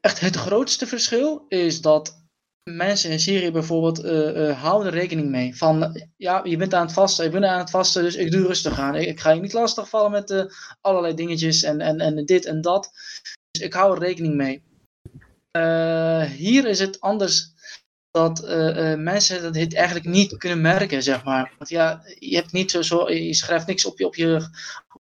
echt 0.00 0.20
het 0.20 0.36
grootste 0.36 0.86
verschil 0.86 1.44
is 1.48 1.80
dat 1.80 2.22
mensen 2.70 3.10
in 3.10 3.20
Syrië 3.20 3.50
bijvoorbeeld 3.50 4.02
eh, 4.02 4.62
houden 4.62 4.92
rekening 4.92 5.28
mee. 5.30 5.56
Van, 5.56 6.02
ja, 6.16 6.40
je 6.44 6.56
bent 6.56 6.74
aan 6.74 6.84
het 6.84 6.92
vasten, 6.92 7.24
je 7.24 7.30
bent 7.30 7.44
aan 7.44 7.58
het 7.58 7.70
vasten, 7.70 8.02
dus 8.02 8.14
ik 8.14 8.30
doe 8.30 8.46
rustig 8.46 8.78
aan. 8.78 8.94
Ik, 8.94 9.08
ik 9.08 9.20
ga 9.20 9.30
je 9.30 9.40
niet 9.40 9.52
lastigvallen 9.52 10.10
met 10.10 10.54
allerlei 10.80 11.14
dingetjes 11.14 11.62
en, 11.62 11.80
en, 11.80 12.00
en 12.00 12.24
dit 12.24 12.44
en 12.44 12.60
dat. 12.60 12.90
Dus 13.50 13.62
ik 13.62 13.72
hou 13.72 13.94
er 13.94 14.02
rekening 14.02 14.34
mee. 14.34 14.62
Hier 16.28 16.66
is 16.66 16.78
het 16.78 17.00
anders 17.00 17.52
dat 18.10 18.46
mensen 18.98 19.42
dat 19.42 19.54
dit 19.54 19.74
eigenlijk 19.74 20.06
niet 20.06 20.36
kunnen 20.36 20.60
merken, 20.60 21.02
zeg 21.02 21.24
maar. 21.24 21.52
Want 21.58 21.70
ja, 21.70 22.02
je 22.18 22.36
hebt 22.36 22.52
niet 22.52 22.70
zo, 22.70 22.82
zo 22.82 23.10
je 23.10 23.34
schrijft 23.34 23.66
niks 23.66 23.84
op 23.84 23.98
je, 23.98 24.06
op 24.06 24.14
je 24.14 24.48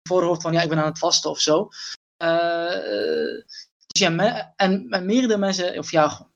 voorhoofd 0.07 0.43
van 0.43 0.53
ja, 0.53 0.63
ik 0.63 0.69
ben 0.69 0.79
aan 0.79 0.87
het 0.87 0.99
vasten 0.99 1.31
of 1.31 1.41
zo. 1.41 1.69
Eh, 2.17 3.45
dus 3.87 4.01
en, 4.01 4.87
en 4.89 5.07
meerdere 5.07 5.39
mensen, 5.39 5.79
of 5.79 5.91
ja, 5.91 6.29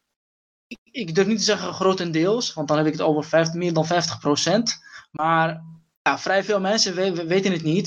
ik, 0.67 0.79
ik 0.83 1.15
durf 1.15 1.27
niet 1.27 1.39
te 1.39 1.45
zeggen 1.45 1.75
grotendeels, 1.75 2.55
want 2.55 2.69
dan 2.69 2.77
heb 2.77 2.87
ik 2.87 2.93
het 2.93 3.01
over 3.01 3.25
50, 3.25 3.55
meer 3.55 3.73
dan 3.73 3.87
50% 3.87 4.63
Maar 5.11 5.63
ja, 6.03 6.19
vrij 6.19 6.45
veel 6.45 6.61
mensen 6.61 6.95
we- 6.95 7.13
we- 7.15 7.27
weten 7.27 7.53
het 7.53 7.63
niet. 7.63 7.87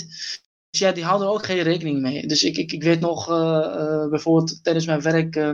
Dus 0.70 0.80
ja, 0.80 0.92
die 0.92 1.04
houden 1.04 1.28
ook 1.28 1.46
geen 1.46 1.62
rekening 1.62 2.02
mee. 2.02 2.28
Dus 2.28 2.44
ik, 2.44 2.58
ik, 2.58 2.72
ik 2.72 2.84
weet 2.84 3.00
nog 3.00 3.30
eh, 3.30 3.66
eh, 3.66 4.10
bijvoorbeeld 4.10 4.64
tijdens 4.64 4.86
mijn 4.86 5.02
werk 5.02 5.36
eh, 5.36 5.54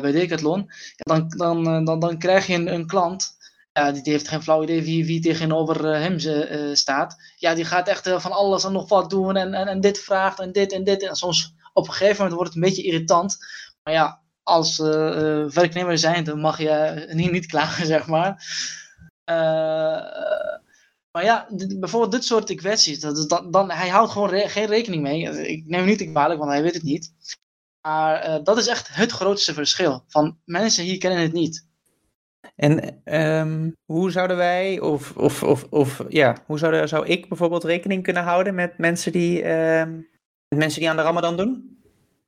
bij 0.00 0.12
Decathlon, 0.12 0.58
ja, 0.96 1.14
dan, 1.14 1.28
dan, 1.28 1.84
dan, 1.84 2.00
dan 2.00 2.18
krijg 2.18 2.46
je 2.46 2.54
een, 2.54 2.74
een 2.74 2.86
klant. 2.86 3.36
Ja, 3.72 3.92
die, 3.92 4.12
heeft 4.12 4.28
geen 4.28 4.42
flauw 4.42 4.62
idee 4.62 4.82
wie, 4.82 5.06
wie 5.06 5.20
tegenover 5.20 5.92
eh, 5.92 6.00
hem 6.00 6.16
eh, 6.16 6.74
staat. 6.74 7.16
Ja, 7.36 7.54
die 7.54 7.64
gaat 7.64 7.88
echt 7.88 8.06
eh, 8.06 8.20
van 8.20 8.32
alles 8.32 8.64
en 8.64 8.72
nog 8.72 8.88
wat 8.88 9.10
doen 9.10 9.36
en, 9.36 9.54
en, 9.54 9.66
en 9.66 9.80
dit 9.80 9.98
vraagt 9.98 10.40
en 10.40 10.52
dit 10.52 10.72
en 10.72 10.84
dit. 10.84 11.02
En 11.02 11.16
soms 11.16 11.54
op 11.72 11.86
een 11.86 11.92
gegeven 11.92 12.16
moment 12.16 12.34
wordt 12.34 12.54
het 12.54 12.62
een 12.62 12.68
beetje 12.68 12.82
irritant. 12.82 13.36
Maar 13.82 13.92
ja, 13.94 14.20
als 14.42 14.78
eh, 14.78 15.44
werknemer 15.44 15.98
zijn, 15.98 16.24
dan 16.24 16.40
mag 16.40 16.58
je 16.58 17.04
niet, 17.12 17.30
niet 17.30 17.46
klagen, 17.46 17.86
zeg 17.86 18.06
maar. 18.06 18.44
Maar 21.12 21.24
ja, 21.24 21.48
bijvoorbeeld 21.78 22.12
dit 22.12 22.24
soort 22.24 22.54
kwesties, 22.54 23.00
dat, 23.00 23.28
dat, 23.28 23.52
dan, 23.52 23.70
hij 23.70 23.88
houdt 23.88 24.12
gewoon 24.12 24.48
geen 24.48 24.66
rekening 24.66 25.02
mee. 25.02 25.48
Ik 25.48 25.66
neem 25.66 25.84
niet 25.84 26.10
kwalijk, 26.10 26.38
want 26.38 26.50
hij 26.50 26.62
weet 26.62 26.74
het 26.74 26.82
niet. 26.82 27.12
Maar 27.80 28.44
dat 28.44 28.58
is 28.58 28.66
echt 28.66 28.88
het 28.94 29.12
grootste 29.12 29.54
verschil. 29.54 30.04
Van 30.08 30.38
mensen 30.44 30.84
hier 30.84 30.98
kennen 30.98 31.22
het 31.22 31.32
niet. 31.32 31.70
En 32.56 33.00
ehm, 33.04 33.70
hoe 33.84 34.10
zouden 34.10 34.36
wij, 34.36 34.80
of, 34.80 35.16
of, 35.16 35.42
of, 35.42 35.66
of 35.70 36.04
ja, 36.08 36.36
hoe 36.46 36.58
zou, 36.58 36.88
zou 36.88 37.06
ik 37.06 37.28
bijvoorbeeld 37.28 37.64
rekening 37.64 38.02
kunnen 38.02 38.22
houden 38.22 38.54
met 38.54 38.78
mensen 38.78 39.12
die, 39.12 39.42
ehm, 39.42 39.92
met 40.48 40.58
mensen 40.58 40.80
die 40.80 40.90
aan 40.90 40.96
de 40.96 41.02
Ramadan 41.02 41.36
doen? 41.36 41.76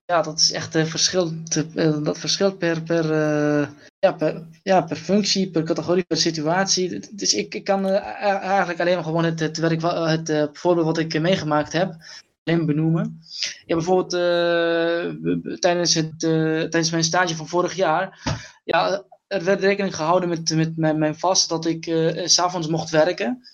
Ja, 0.06 0.22
dat 0.22 0.38
is 0.38 0.52
echt 0.52 0.74
een 0.74 0.86
verschil. 0.86 1.32
te- 1.44 1.66
eh, 1.74 2.02
dat 2.02 2.18
verschilt 2.18 2.58
per, 2.58 2.82
per, 2.82 3.12
eh, 3.12 3.68
ja, 3.98 4.12
per, 4.12 4.46
ja, 4.62 4.80
per 4.82 4.96
functie, 4.96 5.50
per 5.50 5.62
categorie, 5.62 6.04
per 6.04 6.16
situatie. 6.16 7.00
Dus 7.10 7.34
ik, 7.34 7.54
ik 7.54 7.64
kan 7.64 7.86
eh, 7.86 8.22
eigenlijk 8.42 8.80
alleen 8.80 8.94
maar 8.94 9.04
gewoon 9.04 9.24
het, 9.24 9.40
het, 9.40 9.56
werk, 9.56 9.82
het 9.82 10.48
voorbeeld 10.58 10.86
wat 10.86 10.98
ik 10.98 11.20
meegemaakt 11.20 11.72
heb, 11.72 11.94
alleen 12.44 12.66
benoemen. 12.66 13.20
Ja, 13.66 13.74
bijvoorbeeld 13.74 14.10
tijdens, 15.60 15.94
het, 15.94 16.18
tijdens 16.18 16.90
mijn 16.90 17.04
stage 17.04 17.36
van 17.36 17.48
vorig 17.48 17.74
jaar. 17.74 18.20
Ja, 18.64 19.04
er 19.34 19.44
werd 19.44 19.60
rekening 19.60 19.96
gehouden 19.96 20.28
met, 20.28 20.76
met 20.76 20.96
mijn, 20.96 21.18
vast 21.18 21.48
dat 21.48 21.66
ik 21.66 21.86
uh, 21.86 22.26
s'avonds 22.26 22.68
mocht 22.68 22.90
werken. 22.90 23.48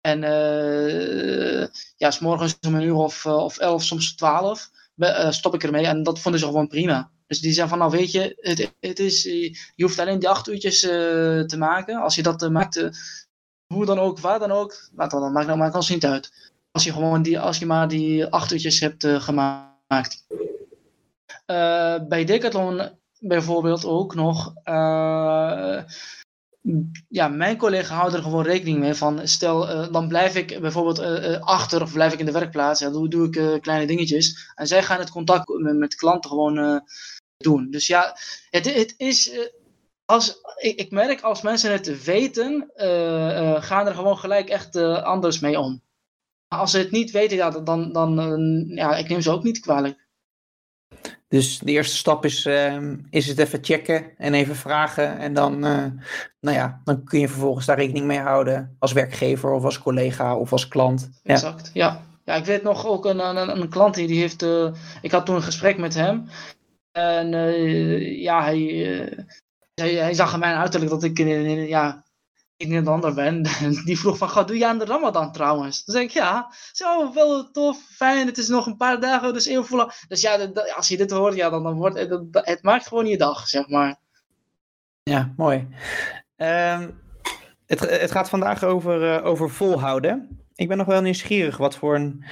En 0.00 0.22
uh, 0.22 1.66
ja, 1.96 2.10
s 2.10 2.18
morgens 2.18 2.56
om 2.66 2.74
een 2.74 2.82
uur 2.82 2.94
of, 2.94 3.26
of 3.26 3.58
elf, 3.58 3.82
soms 3.82 4.14
twaalf, 4.14 4.70
stop 5.28 5.54
ik 5.54 5.64
ermee. 5.64 5.86
En 5.86 6.02
dat 6.02 6.20
vonden 6.20 6.40
ze 6.40 6.46
gewoon 6.46 6.68
prima. 6.68 7.10
Dus 7.26 7.40
die 7.40 7.52
zeggen 7.52 7.68
van, 7.68 7.78
nou 7.78 7.90
weet 7.90 8.12
je, 8.12 8.36
het, 8.40 8.74
het 8.80 8.98
is, 8.98 9.22
je 9.74 9.82
hoeft 9.84 9.98
alleen 9.98 10.18
die 10.18 10.28
acht 10.28 10.48
uurtjes 10.48 10.80
te 10.80 11.54
maken. 11.58 11.96
Als 11.96 12.14
je 12.14 12.22
dat 12.22 12.50
maakt, 12.50 12.90
hoe 13.74 13.84
dan 13.84 13.98
ook, 13.98 14.20
waar 14.20 14.38
dan 14.38 14.52
ook, 14.52 14.88
nou, 14.92 15.10
dan 15.10 15.32
maakt, 15.32 15.46
nou, 15.46 15.72
ons 15.72 15.88
niet 15.88 16.06
uit. 16.06 16.52
Als 16.70 16.84
je, 16.84 16.92
gewoon 16.92 17.22
die, 17.22 17.40
als 17.40 17.58
je 17.58 17.66
maar 17.66 17.88
die 17.88 18.26
acht 18.26 18.52
uurtjes 18.52 18.80
hebt 18.80 19.06
gemaakt. 19.06 20.26
bij 22.08 22.24
Decathlon 22.24 22.90
bijvoorbeeld 23.20 23.84
ook 23.84 24.14
nog. 24.14 24.54
Uh, 24.64 25.82
ja, 27.08 27.28
mijn 27.28 27.56
collega 27.56 27.94
houdt 27.94 28.14
er 28.14 28.22
gewoon 28.22 28.44
rekening 28.44 28.78
mee 28.78 28.94
van. 28.94 29.28
Stel, 29.28 29.70
uh, 29.70 29.92
dan 29.92 30.08
blijf 30.08 30.34
ik 30.34 30.60
bijvoorbeeld 30.60 31.00
uh, 31.00 31.40
achter 31.40 31.82
of 31.82 31.92
blijf 31.92 32.12
ik 32.12 32.18
in 32.18 32.26
de 32.26 32.32
werkplaats. 32.32 32.80
Ja, 32.80 32.90
dan 32.90 33.08
doe 33.08 33.26
ik 33.26 33.62
kleine 33.62 33.86
dingetjes. 33.86 34.52
En 34.54 34.66
zij 34.66 34.82
gaan 34.82 34.98
het 34.98 35.10
contact 35.10 35.48
met, 35.48 35.76
met 35.76 35.94
klanten 35.94 36.30
gewoon 36.30 36.82
doen. 37.36 37.70
Dus 37.70 37.86
ja, 37.86 38.16
het, 38.50 38.74
het 38.74 38.94
is. 38.96 39.50
als, 40.04 40.40
ik, 40.56 40.78
ik, 40.78 40.90
merk 40.90 41.20
als 41.20 41.42
mensen 41.42 41.72
het 41.72 42.04
weten, 42.04 42.70
gaan 43.60 43.86
er 43.86 43.94
gewoon 43.94 44.18
gelijk 44.18 44.48
echt 44.48 44.76
anders 44.76 45.40
mee 45.40 45.58
om. 45.58 45.82
Als 46.48 46.70
ze 46.70 46.78
het 46.78 46.90
niet 46.90 47.10
weten, 47.10 47.36
ja, 47.36 47.50
dan, 47.50 47.92
dan 47.92 48.14
ja, 48.68 48.96
ik 48.96 49.08
neem 49.08 49.20
ze 49.20 49.30
ook 49.30 49.42
niet 49.42 49.60
kwalijk. 49.60 50.05
Dus 51.28 51.58
de 51.58 51.70
eerste 51.70 51.96
stap 51.96 52.24
is, 52.24 52.46
uh, 52.46 52.92
is 53.10 53.26
het 53.26 53.38
even 53.38 53.58
checken 53.64 54.16
en 54.18 54.34
even 54.34 54.56
vragen. 54.56 55.18
En 55.18 55.34
dan, 55.34 55.52
uh, 55.66 55.84
nou 56.40 56.56
ja, 56.56 56.80
dan 56.84 57.04
kun 57.04 57.20
je 57.20 57.28
vervolgens 57.28 57.66
daar 57.66 57.78
rekening 57.78 58.06
mee 58.06 58.18
houden 58.18 58.76
als 58.78 58.92
werkgever 58.92 59.52
of 59.52 59.64
als 59.64 59.78
collega 59.78 60.36
of 60.36 60.52
als 60.52 60.68
klant. 60.68 61.10
Exact, 61.22 61.70
ja. 61.72 62.04
Ja, 62.24 62.34
ik 62.34 62.44
weet 62.44 62.62
nog 62.62 62.86
ook 62.86 63.04
een, 63.04 63.18
een, 63.18 63.60
een 63.60 63.68
klant 63.68 63.94
die, 63.94 64.06
die 64.06 64.20
heeft, 64.20 64.42
uh, 64.42 64.72
ik 65.02 65.12
had 65.12 65.26
toen 65.26 65.34
een 65.34 65.42
gesprek 65.42 65.78
met 65.78 65.94
hem. 65.94 66.28
En 66.92 67.32
uh, 67.32 68.22
ja, 68.22 68.42
hij, 68.42 68.58
hij, 69.74 69.94
hij, 69.94 70.14
zag 70.14 70.32
aan 70.32 70.40
mijn 70.40 70.56
uiterlijk 70.56 70.90
dat 70.90 71.02
ik 71.02 71.18
ja, 71.68 72.04
ik 72.56 72.86
ander 72.86 73.14
ben. 73.14 73.42
Die 73.84 73.98
vroeg 73.98 74.18
van, 74.18 74.46
doe 74.46 74.58
je 74.58 74.66
aan 74.66 74.78
de 74.78 74.84
Ramadan 74.84 75.32
trouwens? 75.32 75.84
Dan 75.84 75.94
zeg 75.94 76.04
ik, 76.04 76.10
ja. 76.10 76.52
Zo, 76.72 77.12
wel 77.12 77.50
tof, 77.50 77.78
fijn, 77.90 78.26
het 78.26 78.38
is 78.38 78.48
nog 78.48 78.66
een 78.66 78.76
paar 78.76 79.00
dagen, 79.00 79.32
dus 79.32 79.44
heel 79.44 79.64
vol. 79.64 79.90
Dus 80.08 80.20
ja, 80.20 80.52
als 80.76 80.88
je 80.88 80.96
dit 80.96 81.10
hoort, 81.10 81.34
ja, 81.34 81.50
dan, 81.50 81.62
dan 81.62 81.74
wordt 81.74 81.98
het, 81.98 82.20
het 82.30 82.62
maakt 82.62 82.86
gewoon 82.86 83.06
je 83.06 83.16
dag, 83.16 83.48
zeg 83.48 83.68
maar. 83.68 83.96
Ja, 85.02 85.32
mooi. 85.36 85.68
Um, 86.36 87.00
het, 87.66 87.80
het 87.80 88.10
gaat 88.10 88.28
vandaag 88.28 88.64
over, 88.64 89.02
uh, 89.02 89.26
over 89.26 89.50
volhouden. 89.50 90.44
Ik 90.54 90.68
ben 90.68 90.76
nog 90.76 90.86
wel 90.86 91.00
nieuwsgierig 91.00 91.56
wat 91.56 91.76
voor 91.76 91.94
een 91.94 92.24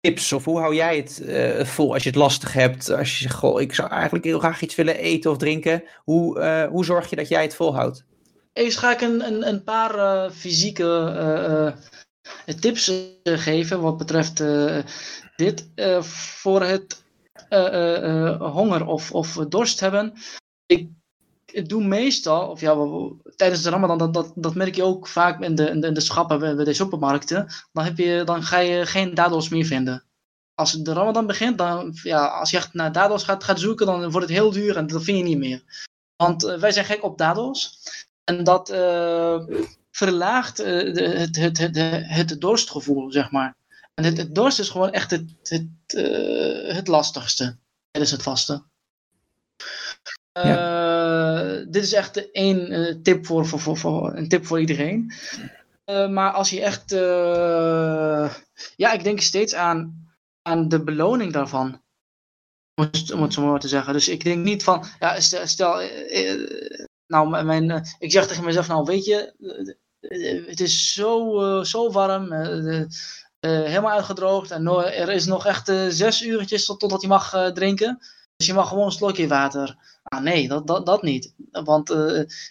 tips 0.00 0.32
of 0.32 0.44
hoe 0.44 0.58
hou 0.58 0.74
jij 0.74 0.96
het 0.96 1.22
uh, 1.24 1.64
vol 1.64 1.92
als 1.92 2.02
je 2.02 2.08
het 2.08 2.18
lastig 2.18 2.52
hebt? 2.52 2.90
Als 2.90 3.18
je 3.18 3.22
zegt, 3.22 3.34
goh, 3.34 3.60
ik 3.60 3.74
zou 3.74 3.90
eigenlijk 3.90 4.24
heel 4.24 4.38
graag 4.38 4.62
iets 4.62 4.74
willen 4.74 4.96
eten 4.96 5.30
of 5.30 5.36
drinken. 5.36 5.82
Hoe, 6.04 6.38
uh, 6.38 6.64
hoe 6.70 6.84
zorg 6.84 7.10
je 7.10 7.16
dat 7.16 7.28
jij 7.28 7.42
het 7.42 7.54
volhoudt? 7.54 8.04
Eens 8.52 8.76
ga 8.76 8.92
ik 8.92 9.00
een, 9.00 9.26
een, 9.26 9.48
een 9.48 9.64
paar 9.64 9.94
uh, 9.94 10.30
fysieke 10.30 10.84
uh, 12.46 12.54
tips 12.54 12.92
geven 13.22 13.80
wat 13.80 13.96
betreft 13.96 14.42
dit. 15.36 15.68
voor 16.02 16.62
het 16.62 17.02
honger 18.38 18.86
of, 18.86 19.12
of 19.12 19.34
dorst 19.34 19.80
hebben. 19.80 20.12
Ik, 20.66 20.88
doe 21.66 21.84
meestal, 21.84 22.48
of 22.48 22.60
ja, 22.60 22.74
tijdens 23.36 23.62
de 23.62 23.70
Ramadan, 23.70 24.12
dat, 24.12 24.32
dat, 24.34 24.54
merk 24.54 24.74
je 24.74 24.82
ook 24.82 25.06
vaak 25.06 25.40
in 25.40 25.54
de, 25.54 25.68
in 25.68 25.80
de, 25.80 26.00
schappen 26.00 26.38
bij 26.38 26.64
de 26.64 26.74
supermarkten. 26.74 27.46
Dan, 27.72 27.84
heb 27.84 27.98
je, 27.98 28.22
dan 28.24 28.42
ga 28.42 28.58
je 28.58 28.86
geen 28.86 29.14
dadels 29.14 29.48
meer 29.48 29.64
vinden 29.64 30.04
als 30.54 30.72
de 30.72 30.92
Ramadan 30.92 31.26
begint, 31.26 31.58
dan, 31.58 31.90
ja, 32.02 32.26
als 32.26 32.50
je 32.50 32.56
echt 32.56 32.74
naar 32.74 32.92
dadels 32.92 33.24
gaat, 33.24 33.44
gaat 33.44 33.60
zoeken, 33.60 33.86
dan 33.86 34.10
wordt 34.10 34.28
het 34.28 34.36
heel 34.36 34.52
duur 34.52 34.76
en 34.76 34.86
dat 34.86 35.04
vind 35.04 35.18
je 35.18 35.24
niet 35.24 35.38
meer. 35.38 35.62
Want 36.16 36.42
wij 36.42 36.70
zijn 36.70 36.84
gek 36.84 37.02
op 37.02 37.18
dadels. 37.18 37.80
En 38.38 38.44
dat 38.44 38.70
uh, 38.70 39.40
verlaagt 39.90 40.60
uh, 40.60 40.94
de, 40.94 41.02
het, 41.02 41.36
het, 41.36 41.58
het, 41.58 41.76
het, 42.06 42.40
dorstgevoel, 42.40 43.12
zeg 43.12 43.30
maar. 43.30 43.54
En 43.94 44.04
het, 44.04 44.16
het 44.16 44.34
dorst 44.34 44.58
is 44.58 44.68
gewoon 44.68 44.92
echt 44.92 45.10
het, 45.10 45.34
het, 45.42 45.68
uh, 45.94 46.74
het 46.74 46.88
lastigste 46.88 47.56
tijdens 47.90 48.12
het 48.12 48.22
vasten. 48.22 48.70
Ja. 50.32 51.64
Dit 51.64 51.82
is 51.82 51.92
echt 51.92 52.30
één 52.30 53.02
tip 53.02 53.26
voor, 53.26 53.46
voor, 53.46 53.60
voor, 53.60 53.76
voor, 53.76 54.16
een 54.16 54.28
tip 54.28 54.46
voor 54.46 54.60
iedereen. 54.60 55.12
maar 55.84 56.30
als 56.30 56.50
je 56.50 56.60
echt. 56.60 56.90
ja, 58.76 58.92
ik 58.92 59.04
denk 59.04 59.20
steeds 59.20 59.54
aan, 59.54 60.08
aan 60.42 60.68
de 60.68 60.82
beloning 60.82 61.32
daarvan. 61.32 61.80
Om 63.14 63.22
het 63.22 63.32
zo 63.32 63.46
maar 63.46 63.60
te 63.60 63.68
zeggen. 63.68 63.92
Dus 63.92 64.08
ik 64.08 64.24
denk 64.24 64.44
niet 64.44 64.64
van. 64.64 64.84
Ja, 64.98 65.20
stel, 65.20 65.46
stel 65.46 65.80
nou, 67.06 67.44
mijn, 67.44 67.70
eh, 67.70 67.80
ik 67.98 68.10
zeg 68.10 68.26
tegen 68.26 68.44
mezelf, 68.44 68.68
nou 68.68 68.84
weet 68.84 69.04
je, 69.04 69.34
eh, 70.00 70.36
eh, 70.36 70.46
het 70.46 70.60
is 70.60 70.92
zo, 70.92 71.62
zo 71.62 71.90
warm, 71.90 72.32
helemaal 73.40 73.92
uitgedroogd 73.92 74.50
en 74.50 74.66
er 74.66 75.10
is 75.10 75.26
nog 75.26 75.46
echt 75.46 75.72
zes 75.88 76.22
uurtjes 76.22 76.66
totdat 76.66 77.00
je 77.00 77.08
mag 77.08 77.50
drinken. 77.54 77.98
Dus 78.36 78.46
je 78.46 78.54
mag 78.54 78.68
gewoon 78.68 78.84
een 78.84 78.92
slokje 78.92 79.28
water. 79.28 79.76
Ah 80.02 80.22
nee, 80.22 80.48
dat, 80.48 80.66
dat, 80.66 80.86
dat 80.86 81.02
niet. 81.02 81.34
Want 81.50 81.90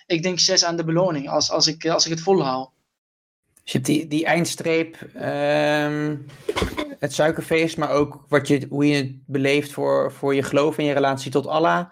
ik 0.06 0.24
denk 0.24 0.40
zes 0.40 0.64
aan 0.64 0.76
de 0.76 0.84
beloning 0.84 1.30
als, 1.30 1.52
als, 1.52 1.68
ik, 1.68 1.88
als 1.88 2.06
ik 2.06 2.12
het 2.12 2.22
volhoud. 2.22 2.70
Dus 3.64 3.72
je 3.72 3.78
hebt 3.78 3.86
die, 3.86 4.08
die 4.08 4.26
eindstreep, 4.26 4.96
ehm, 5.14 6.18
het 7.02 7.14
suikerfeest, 7.14 7.78
maar 7.78 7.90
ook 7.90 8.26
wat 8.28 8.48
je, 8.48 8.66
hoe 8.70 8.88
je 8.88 8.96
het 8.96 9.16
beleeft 9.26 9.72
voor, 9.72 10.12
voor 10.12 10.36
je 10.36 10.44
geloof 10.44 10.78
en 10.78 10.86
je 10.86 10.94
relatie 10.94 11.32
tot 11.32 11.48
Allah. 11.48 11.92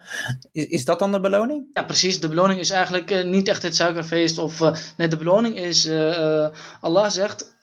Is, 0.52 0.66
is 0.66 0.86
dat 0.86 1.00
dan 1.00 1.12
de 1.12 1.20
beloning? 1.20 1.66
Ja, 1.74 1.84
precies. 1.84 2.20
De 2.20 2.28
beloning 2.28 2.60
is 2.60 2.70
eigenlijk 2.70 3.12
uh, 3.12 3.24
niet 3.24 3.48
echt 3.48 3.64
het 3.64 3.76
suikerfeest. 3.76 4.38
Of, 4.38 4.60
uh, 4.60 4.76
de 4.98 5.18
beloning 5.18 5.56
is, 5.56 5.86
uh, 5.86 6.48
Allah 6.82 7.10
zegt, 7.10 7.56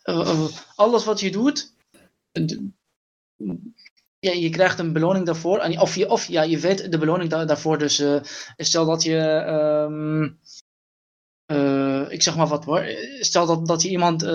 alles 0.76 1.04
wat 1.04 1.20
je 1.20 1.30
doet, 1.30 1.72
ja, 4.18 4.32
je 4.32 4.50
krijgt 4.50 4.78
een 4.78 4.92
beloning 4.92 5.26
daarvoor. 5.26 5.58
Of, 5.78 5.94
je, 5.94 6.10
of 6.10 6.26
ja, 6.28 6.42
je 6.42 6.58
weet 6.58 6.92
de 6.92 6.98
beloning 6.98 7.30
da 7.30 7.44
daarvoor. 7.44 7.78
Dus 7.78 8.02
stel 8.56 8.86
dat 8.86 9.02
je... 9.02 9.44
Um, 9.88 10.38
uh, 11.46 12.10
ik 12.10 12.22
zeg 12.22 12.36
maar 12.36 12.46
wat 12.46 12.64
hoor. 12.64 12.84
Stel 13.20 13.46
dat, 13.46 13.66
dat 13.66 13.82
je 13.82 13.88
iemand, 13.88 14.22
uh, 14.22 14.30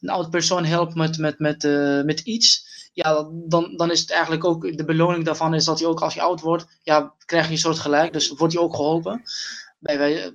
een 0.00 0.08
oud 0.08 0.30
persoon 0.30 0.64
helpt 0.64 0.94
met, 0.94 1.18
met, 1.18 1.38
met, 1.38 1.64
uh, 1.64 2.02
met 2.02 2.20
iets. 2.20 2.70
Ja, 2.92 3.28
dan, 3.32 3.76
dan 3.76 3.90
is 3.90 4.00
het 4.00 4.10
eigenlijk 4.10 4.44
ook, 4.44 4.76
de 4.76 4.84
beloning 4.84 5.24
daarvan 5.24 5.54
is 5.54 5.64
dat 5.64 5.78
hij 5.78 5.88
ook 5.88 6.00
als 6.00 6.14
je 6.14 6.22
oud 6.22 6.40
wordt, 6.40 6.66
ja, 6.82 7.14
krijg 7.24 7.46
je 7.46 7.52
een 7.52 7.58
soort 7.58 7.78
gelijk. 7.78 8.12
Dus 8.12 8.28
wordt 8.28 8.54
hij 8.54 8.62
ook 8.62 8.74
geholpen. 8.74 9.22
Bij, 9.78 9.98
bij, 9.98 10.32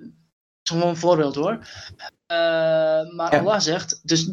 gewoon 0.64 0.88
een 0.88 0.98
voorbeeld 0.98 1.36
hoor. 1.36 1.68
maar 3.16 3.34
ja. 3.34 3.40
Allah 3.40 3.60
zegt, 3.60 4.00
dus 4.04 4.30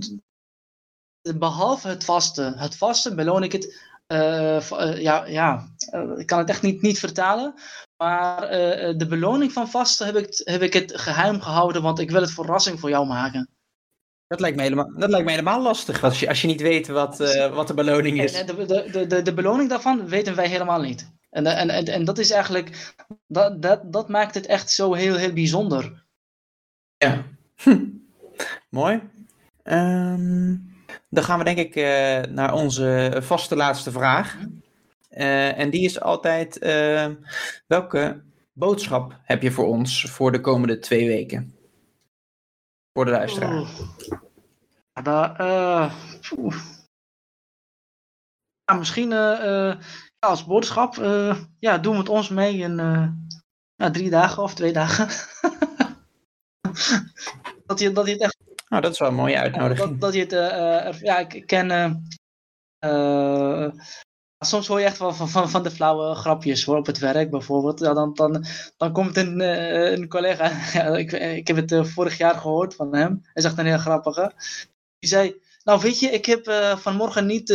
behalve 1.37 1.89
het 1.89 2.05
vasten, 2.05 2.59
het 2.59 2.77
vasten 2.77 3.17
beloon 3.17 3.43
ik 3.43 3.53
het 3.53 3.83
ja, 4.97 5.27
ja 5.27 5.74
ik 6.17 6.27
kan 6.27 6.39
het 6.39 6.49
echt 6.49 6.63
niet, 6.63 6.83
niet 6.83 6.99
vertalen. 6.99 7.55
Maar 7.97 8.41
de 8.97 9.07
beloning 9.09 9.53
van 9.53 9.69
vasten 9.69 10.07
heb 10.07 10.17
ik, 10.17 10.41
heb 10.45 10.63
ik 10.63 10.73
het 10.73 11.01
geheim 11.01 11.41
gehouden, 11.41 11.83
want 11.83 11.99
ik 11.99 12.11
wil 12.11 12.21
het 12.21 12.33
verrassing 12.33 12.81
voor 12.81 12.91
jou 12.91 13.07
maken. 13.07 13.49
Dat 14.27 14.41
lijkt 14.41 14.57
me 14.57 14.63
helemaal, 14.63 14.93
dat 14.97 15.11
lijkt 15.11 15.25
me 15.25 15.31
helemaal 15.31 15.63
lastig, 15.63 16.05
als 16.05 16.21
je, 16.21 16.29
als 16.29 16.41
je 16.41 16.47
niet 16.47 16.61
weet 16.61 16.87
wat, 16.87 17.19
wat 17.53 17.67
de 17.67 17.75
beloning 17.75 18.23
is. 18.23 18.33
De, 18.33 18.67
de, 18.67 19.07
de, 19.07 19.23
de, 19.23 19.35
beloning 19.35 19.69
daarvan 19.69 20.09
weten 20.09 20.35
wij 20.35 20.49
helemaal 20.49 20.81
niet. 20.81 21.13
En, 21.31 21.47
en, 21.47 21.71
en, 21.71 21.85
en 21.85 22.05
dat 22.05 22.19
is 22.19 22.31
eigenlijk, 22.31 22.95
dat, 23.27 23.63
dat, 23.63 23.93
dat 23.93 24.09
maakt 24.09 24.35
het 24.35 24.47
echt 24.47 24.71
zo 24.71 24.95
heel, 24.95 25.17
heel 25.17 25.33
bijzonder. 25.33 26.05
Ja, 26.97 27.25
hm. 27.57 27.85
mooi. 28.71 29.01
Um... 29.65 30.73
Dan 31.11 31.25
gaan 31.25 31.39
we 31.39 31.45
denk 31.45 31.59
ik 31.59 31.77
uh, 31.77 31.85
naar 32.35 32.53
onze 32.53 33.19
vaste 33.23 33.57
laatste 33.57 33.91
vraag. 33.91 34.37
Uh, 35.15 35.59
en 35.59 35.71
die 35.71 35.85
is 35.85 36.01
altijd: 36.01 36.63
uh, 36.63 37.09
welke 37.67 38.23
boodschap 38.53 39.21
heb 39.23 39.43
je 39.43 39.51
voor 39.51 39.67
ons 39.67 40.11
voor 40.11 40.33
de 40.33 40.41
komende 40.41 40.79
twee 40.79 41.07
weken? 41.07 41.55
Voor 42.93 43.05
de 43.05 43.11
luisteraar. 43.11 43.53
Oh. 46.37 46.55
ja, 48.65 48.75
misschien 48.75 49.11
ja, 49.11 49.79
als 50.19 50.47
boodschap, 50.47 50.95
ja, 51.59 51.79
doen 51.79 51.93
we 51.93 51.99
het 51.99 52.09
ons 52.09 52.29
mee 52.29 52.57
in 52.57 52.77
ja, 53.75 53.91
drie 53.91 54.11
dagen 54.11 54.43
of 54.43 54.55
twee 54.55 54.73
dagen. 54.73 55.07
dat, 57.67 57.79
je, 57.79 57.93
dat 57.93 58.07
je 58.07 58.13
het 58.13 58.21
echt 58.21 58.37
nou, 58.69 58.83
dat 58.83 58.93
is 58.93 58.99
wel 58.99 59.09
een 59.09 59.15
mooie 59.15 59.39
uitnodiging. 59.39 59.91
Dat, 59.91 60.01
dat 60.01 60.15
je 60.15 60.21
het, 60.21 61.01
ja, 61.01 61.19
ik 61.19 61.47
ken 61.47 61.69
soms 64.45 64.67
hoor 64.67 64.81
je 64.81 64.87
echt 64.87 64.97
van, 64.97 65.15
van, 65.15 65.51
van 65.51 65.63
de 65.63 65.71
flauwe 65.71 66.15
grapjes 66.15 66.65
hoor, 66.65 66.77
op 66.77 66.87
het 66.87 66.99
werk 66.99 67.31
bijvoorbeeld. 67.31 67.79
Dan, 67.79 68.15
dan, 68.15 68.45
dan 68.77 68.93
komt 68.93 69.17
een, 69.17 69.41
uh, 69.41 69.91
een 69.91 70.09
collega, 70.09 70.51
ik, 71.05 71.13
ik 71.13 71.47
heb 71.47 71.57
het 71.57 71.73
uh, 71.73 71.85
vorig 71.85 72.19
jaar 72.19 72.35
gehoord 72.35 72.75
van 72.75 72.95
hem, 72.95 73.21
hij 73.23 73.43
zegt 73.43 73.59
een 73.59 73.67
heel 73.67 73.79
grappige. 73.79 74.33
Die 74.99 75.09
zei, 75.09 75.41
nou 75.65 75.81
weet 75.81 76.01
je, 76.01 76.11
ik 76.11 76.27
heb 76.27 76.49
uh, 76.49 76.77
vanmorgen 76.77 77.27
niet, 77.27 77.51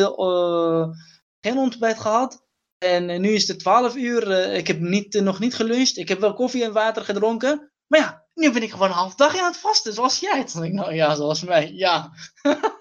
geen 1.41 1.57
ontbijt 1.57 1.99
gehad. 1.99 2.47
En 2.77 3.21
nu 3.21 3.29
is 3.29 3.47
het 3.47 3.59
12 3.59 3.95
uur, 3.95 4.53
ik 4.53 4.67
heb 4.67 4.79
niet, 4.79 5.13
nog 5.13 5.39
niet 5.39 5.55
geluncht, 5.55 5.97
ik 5.97 6.07
heb 6.07 6.19
wel 6.19 6.33
koffie 6.33 6.63
en 6.63 6.73
water 6.73 7.05
gedronken. 7.05 7.71
Maar 7.87 7.99
ja, 7.99 8.25
nu 8.33 8.51
ben 8.51 8.63
ik 8.63 8.71
gewoon 8.71 8.87
een 8.87 8.93
half 8.93 9.15
dag 9.15 9.37
aan 9.37 9.51
het 9.51 9.57
vasten, 9.57 9.93
zoals 9.93 10.19
jij. 10.19 10.43
Toen 10.43 10.63
ik, 10.63 10.73
nou 10.73 10.93
ja, 10.93 11.15
zoals 11.15 11.43
mij, 11.43 11.71
ja. 11.73 12.11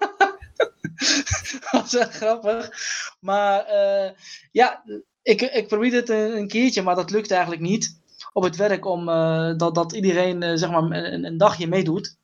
is 1.85 1.95
echt 1.95 2.15
grappig. 2.15 2.71
Maar 3.19 3.67
uh, 3.67 4.11
ja, 4.51 4.83
ik, 5.21 5.41
ik 5.41 5.67
probeerde 5.67 5.97
het 5.97 6.09
een, 6.09 6.47
keertje, 6.47 6.81
maar 6.81 6.95
dat 6.95 7.11
lukt 7.11 7.31
eigenlijk 7.31 7.61
niet 7.61 7.99
op 8.33 8.43
het 8.43 8.55
werk 8.55 8.85
om 8.85 9.09
uh, 9.09 9.57
dat, 9.57 9.75
dat 9.75 9.93
iedereen 9.93 10.43
uh, 10.43 10.51
zeg 10.55 10.69
maar 10.69 10.83
een, 10.83 11.25
een, 11.25 11.37
dagje 11.37 11.67
meedoet. 11.67 12.17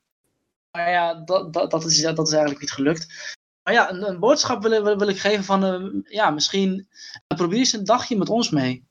Maar 0.70 0.90
ja, 0.90 1.14
dat, 1.14 1.52
dat, 1.52 1.70
dat, 1.70 1.84
is, 1.84 2.00
dat 2.00 2.26
is 2.26 2.32
eigenlijk 2.32 2.60
niet 2.60 2.72
gelukt. 2.72 3.34
Maar 3.62 3.74
ja, 3.74 3.90
een, 3.90 4.08
een 4.08 4.18
boodschap 4.18 4.62
wil, 4.62 4.82
wil, 4.82 4.98
wil, 4.98 5.08
ik 5.08 5.18
geven 5.18 5.44
van, 5.44 6.02
ja, 6.04 6.30
misschien 6.30 6.88
probeer 7.26 7.58
eens 7.58 7.72
een 7.72 7.84
dagje 7.84 8.16
met 8.16 8.28
ons 8.28 8.50
mee. 8.50 8.84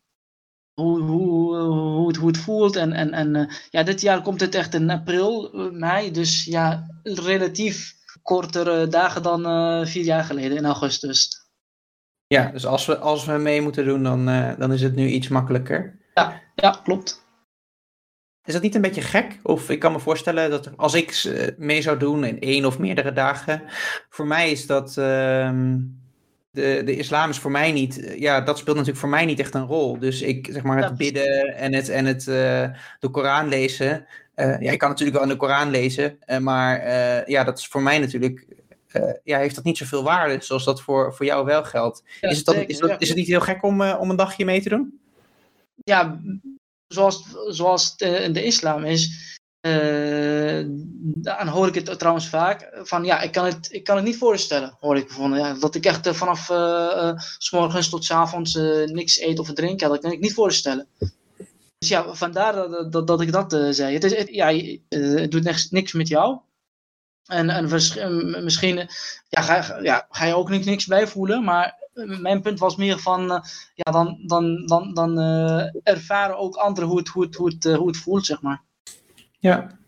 Hoe, 0.73 1.01
hoe, 1.01 1.55
hoe, 1.57 2.07
het, 2.07 2.17
hoe 2.17 2.27
het 2.27 2.37
voelt. 2.37 2.75
En, 2.75 2.93
en, 2.93 3.13
en 3.13 3.49
ja, 3.69 3.83
dit 3.83 4.01
jaar 4.01 4.21
komt 4.21 4.41
het 4.41 4.55
echt 4.55 4.73
in 4.73 4.89
april, 4.89 5.49
mei. 5.71 6.11
Dus 6.11 6.43
ja, 6.43 6.87
relatief 7.03 7.94
kortere 8.25 8.87
dagen 8.87 9.23
dan 9.23 9.45
uh, 9.45 9.85
vier 9.85 10.03
jaar 10.03 10.23
geleden 10.23 10.57
in 10.57 10.65
augustus. 10.65 11.29
Ja, 12.27 12.51
dus 12.51 12.65
als 12.65 12.85
we, 12.85 12.97
als 12.97 13.25
we 13.25 13.31
mee 13.31 13.61
moeten 13.61 13.85
doen, 13.85 14.03
dan, 14.03 14.29
uh, 14.29 14.51
dan 14.57 14.73
is 14.73 14.81
het 14.81 14.95
nu 14.95 15.07
iets 15.07 15.27
makkelijker. 15.27 15.99
Ja, 16.13 16.41
ja, 16.55 16.79
klopt. 16.83 17.23
Is 18.43 18.53
dat 18.53 18.61
niet 18.61 18.75
een 18.75 18.81
beetje 18.81 19.01
gek? 19.01 19.39
Of 19.43 19.69
ik 19.69 19.79
kan 19.79 19.91
me 19.91 19.99
voorstellen 19.99 20.49
dat 20.49 20.77
als 20.77 20.93
ik 20.93 21.11
eh, 21.11 21.47
mee 21.57 21.81
zou 21.81 21.99
doen 21.99 22.23
in 22.23 22.39
één 22.39 22.65
of 22.65 22.79
meerdere 22.79 23.13
dagen, 23.13 23.61
voor 24.09 24.27
mij 24.27 24.51
is 24.51 24.65
dat. 24.67 24.89
Uh, 24.89 25.51
de, 26.51 26.81
de 26.85 26.95
islam 26.95 27.29
is 27.29 27.39
voor 27.39 27.51
mij 27.51 27.71
niet. 27.71 28.15
Ja, 28.17 28.41
dat 28.41 28.57
speelt 28.57 28.75
natuurlijk 28.75 29.01
voor 29.01 29.09
mij 29.09 29.25
niet 29.25 29.39
echt 29.39 29.53
een 29.53 29.65
rol. 29.65 29.99
Dus 29.99 30.21
ik 30.21 30.47
zeg 30.51 30.63
maar 30.63 30.83
het 30.83 30.97
bidden 30.97 31.55
en 31.55 31.73
het, 31.73 31.89
en 31.89 32.05
het 32.05 32.27
uh, 32.27 32.67
de 32.99 33.09
Koran 33.11 33.47
lezen. 33.47 34.05
Uh, 34.35 34.61
ja, 34.61 34.71
ik 34.71 34.79
kan 34.79 34.89
natuurlijk 34.89 35.17
wel 35.17 35.25
in 35.25 35.33
de 35.33 35.37
Koran 35.37 35.69
lezen, 35.69 36.17
uh, 36.27 36.37
maar 36.37 36.85
uh, 36.85 37.25
ja, 37.25 37.43
dat 37.43 37.57
is 37.57 37.67
voor 37.67 37.81
mij 37.81 37.99
natuurlijk, 37.99 38.47
ja, 39.23 39.37
heeft 39.37 39.55
dat 39.55 39.63
niet 39.63 39.77
zoveel 39.77 40.03
waarde 40.03 40.43
zoals 40.43 40.63
dat 40.63 40.81
voor, 40.81 41.13
voor 41.13 41.25
jou 41.25 41.45
wel 41.45 41.63
geldt. 41.63 42.03
Ja, 42.21 42.29
is, 42.29 42.37
het 42.37 42.45
dan, 42.45 42.55
is, 42.55 42.77
dat, 42.79 43.01
is 43.01 43.07
het 43.07 43.17
niet 43.17 43.27
heel 43.27 43.41
gek 43.41 43.63
om, 43.63 43.81
om 43.81 44.09
een 44.09 44.15
dagje 44.15 44.45
mee 44.45 44.61
te 44.61 44.69
doen? 44.69 44.99
Ja, 45.83 46.21
zoals, 46.87 47.23
zoals 47.47 47.91
het 47.91 48.01
in 48.01 48.33
de 48.33 48.43
islam 48.43 48.83
is, 48.83 49.37
dan 51.01 51.47
hoor 51.47 51.67
ik 51.67 51.75
het 51.75 51.99
trouwens 51.99 52.29
vaak 52.29 52.69
van, 52.83 53.03
ja, 53.03 53.21
ik 53.21 53.31
kan 53.31 53.45
het, 53.45 53.67
ik 53.71 53.83
kan 53.83 53.95
het 53.95 54.05
niet 54.05 54.17
voorstellen, 54.17 54.77
hoor 54.79 54.97
ik 54.97 55.07
bijvoorbeeld. 55.07 55.41
Ja, 55.41 55.53
dat 55.53 55.75
ik 55.75 55.85
echt 55.85 56.07
vanaf 56.07 56.51
s 57.37 57.51
morgens 57.51 57.89
tot 57.89 58.05
s 58.05 58.11
avonds 58.11 58.53
niks 58.85 59.19
eet 59.19 59.39
of 59.39 59.53
drink, 59.53 59.79
ja, 59.79 59.87
dat 59.87 59.99
kan 59.99 60.11
ik 60.11 60.19
niet 60.19 60.33
voorstellen. 60.33 60.87
Dus 61.77 61.89
ja, 61.89 62.13
vandaar 62.13 62.53
dat, 62.53 62.91
dat, 62.91 63.07
dat 63.07 63.21
ik 63.21 63.31
dat 63.31 63.53
uh, 63.53 63.71
zei. 63.71 63.93
Het, 63.93 64.03
is, 64.03 64.23
ja, 64.35 64.53
het 64.89 65.31
doet 65.31 65.43
niks, 65.43 65.69
niks 65.69 65.93
met 65.93 66.07
jou. 66.07 66.39
En, 67.25 67.49
en 67.49 67.63
misschien 68.43 68.89
ja, 69.29 69.41
ga, 69.41 69.79
ja, 69.81 70.07
ga 70.09 70.25
je 70.25 70.35
ook 70.35 70.49
niks, 70.49 70.65
niks 70.65 70.85
bij 70.85 71.07
voelen. 71.07 71.43
Maar 71.43 71.89
mijn 71.93 72.41
punt 72.41 72.59
was 72.59 72.75
meer 72.75 72.99
van, 72.99 73.27
ja, 73.73 73.91
dan, 73.91 74.23
dan, 74.25 74.65
dan, 74.65 74.93
dan 74.93 75.19
ervaren 75.83 76.37
ook 76.37 76.55
anderen 76.55 76.89
hoe 76.89 76.97
het, 76.97 77.07
hoe, 77.07 77.23
het, 77.23 77.35
hoe, 77.35 77.49
het, 77.49 77.63
hoe 77.63 77.87
het 77.87 77.97
voelt, 77.97 78.25
zeg 78.25 78.41
maar. 78.41 78.63
Ja. 79.39 79.79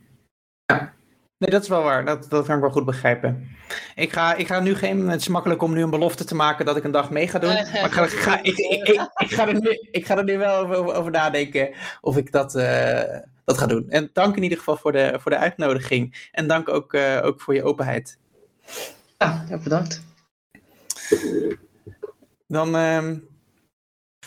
ja. 0.66 0.97
Nee, 1.38 1.50
dat 1.50 1.62
is 1.62 1.68
wel 1.68 1.84
waar. 1.84 2.06
Dat, 2.06 2.30
dat 2.30 2.46
kan 2.46 2.56
ik 2.56 2.62
wel 2.62 2.72
goed 2.72 2.86
begrijpen. 2.86 3.48
Ik 3.96 4.14
ga, 4.14 4.36
ik 4.36 4.48
ga 4.48 4.60
nu 4.60 4.76
geen. 4.76 5.10
Het 5.10 5.22
is 5.22 5.28
makkelijk 5.28 5.62
om 5.62 5.74
nu 5.74 5.82
een 5.82 5.90
belofte 5.90 6.24
te 6.24 6.36
maken 6.36 6.66
dat 6.66 6.78
ik 6.78 6.84
een 6.84 6.92
dag 6.92 7.10
mee 7.10 7.28
ga 7.28 7.40
doen. 7.40 7.54
Maar 7.74 7.86
ik 7.86 7.92
ga, 7.92 8.04
ik 8.04 8.10
ga, 8.10 8.44
ik, 8.44 8.58
ik, 8.58 8.88
ik, 9.18 9.32
ga, 9.34 9.48
er, 9.48 9.62
nu, 9.62 9.88
ik 9.92 10.06
ga 10.06 10.18
er 10.18 10.24
nu 10.24 10.38
wel 10.38 10.56
over, 10.56 10.94
over 10.94 11.12
nadenken 11.12 11.74
of 12.02 12.18
ik 12.18 12.32
dat, 12.32 12.56
uh, 12.56 13.02
dat 13.46 13.58
ga 13.58 13.66
doen. 13.66 13.90
En 13.90 14.10
dank 14.14 14.36
in 14.36 14.44
ieder 14.44 14.58
geval 14.58 14.78
voor 14.78 14.92
de, 14.92 15.18
voor 15.20 15.32
de 15.32 15.38
uitnodiging. 15.38 16.30
En 16.32 16.48
dank 16.48 16.70
ook, 16.70 16.94
uh, 16.94 17.20
ook 17.24 17.42
voor 17.42 17.54
je 17.54 17.64
openheid. 17.64 18.18
Ja, 19.18 19.46
bedankt. 19.64 20.04
Dan. 22.48 22.76
Um, 22.76 23.37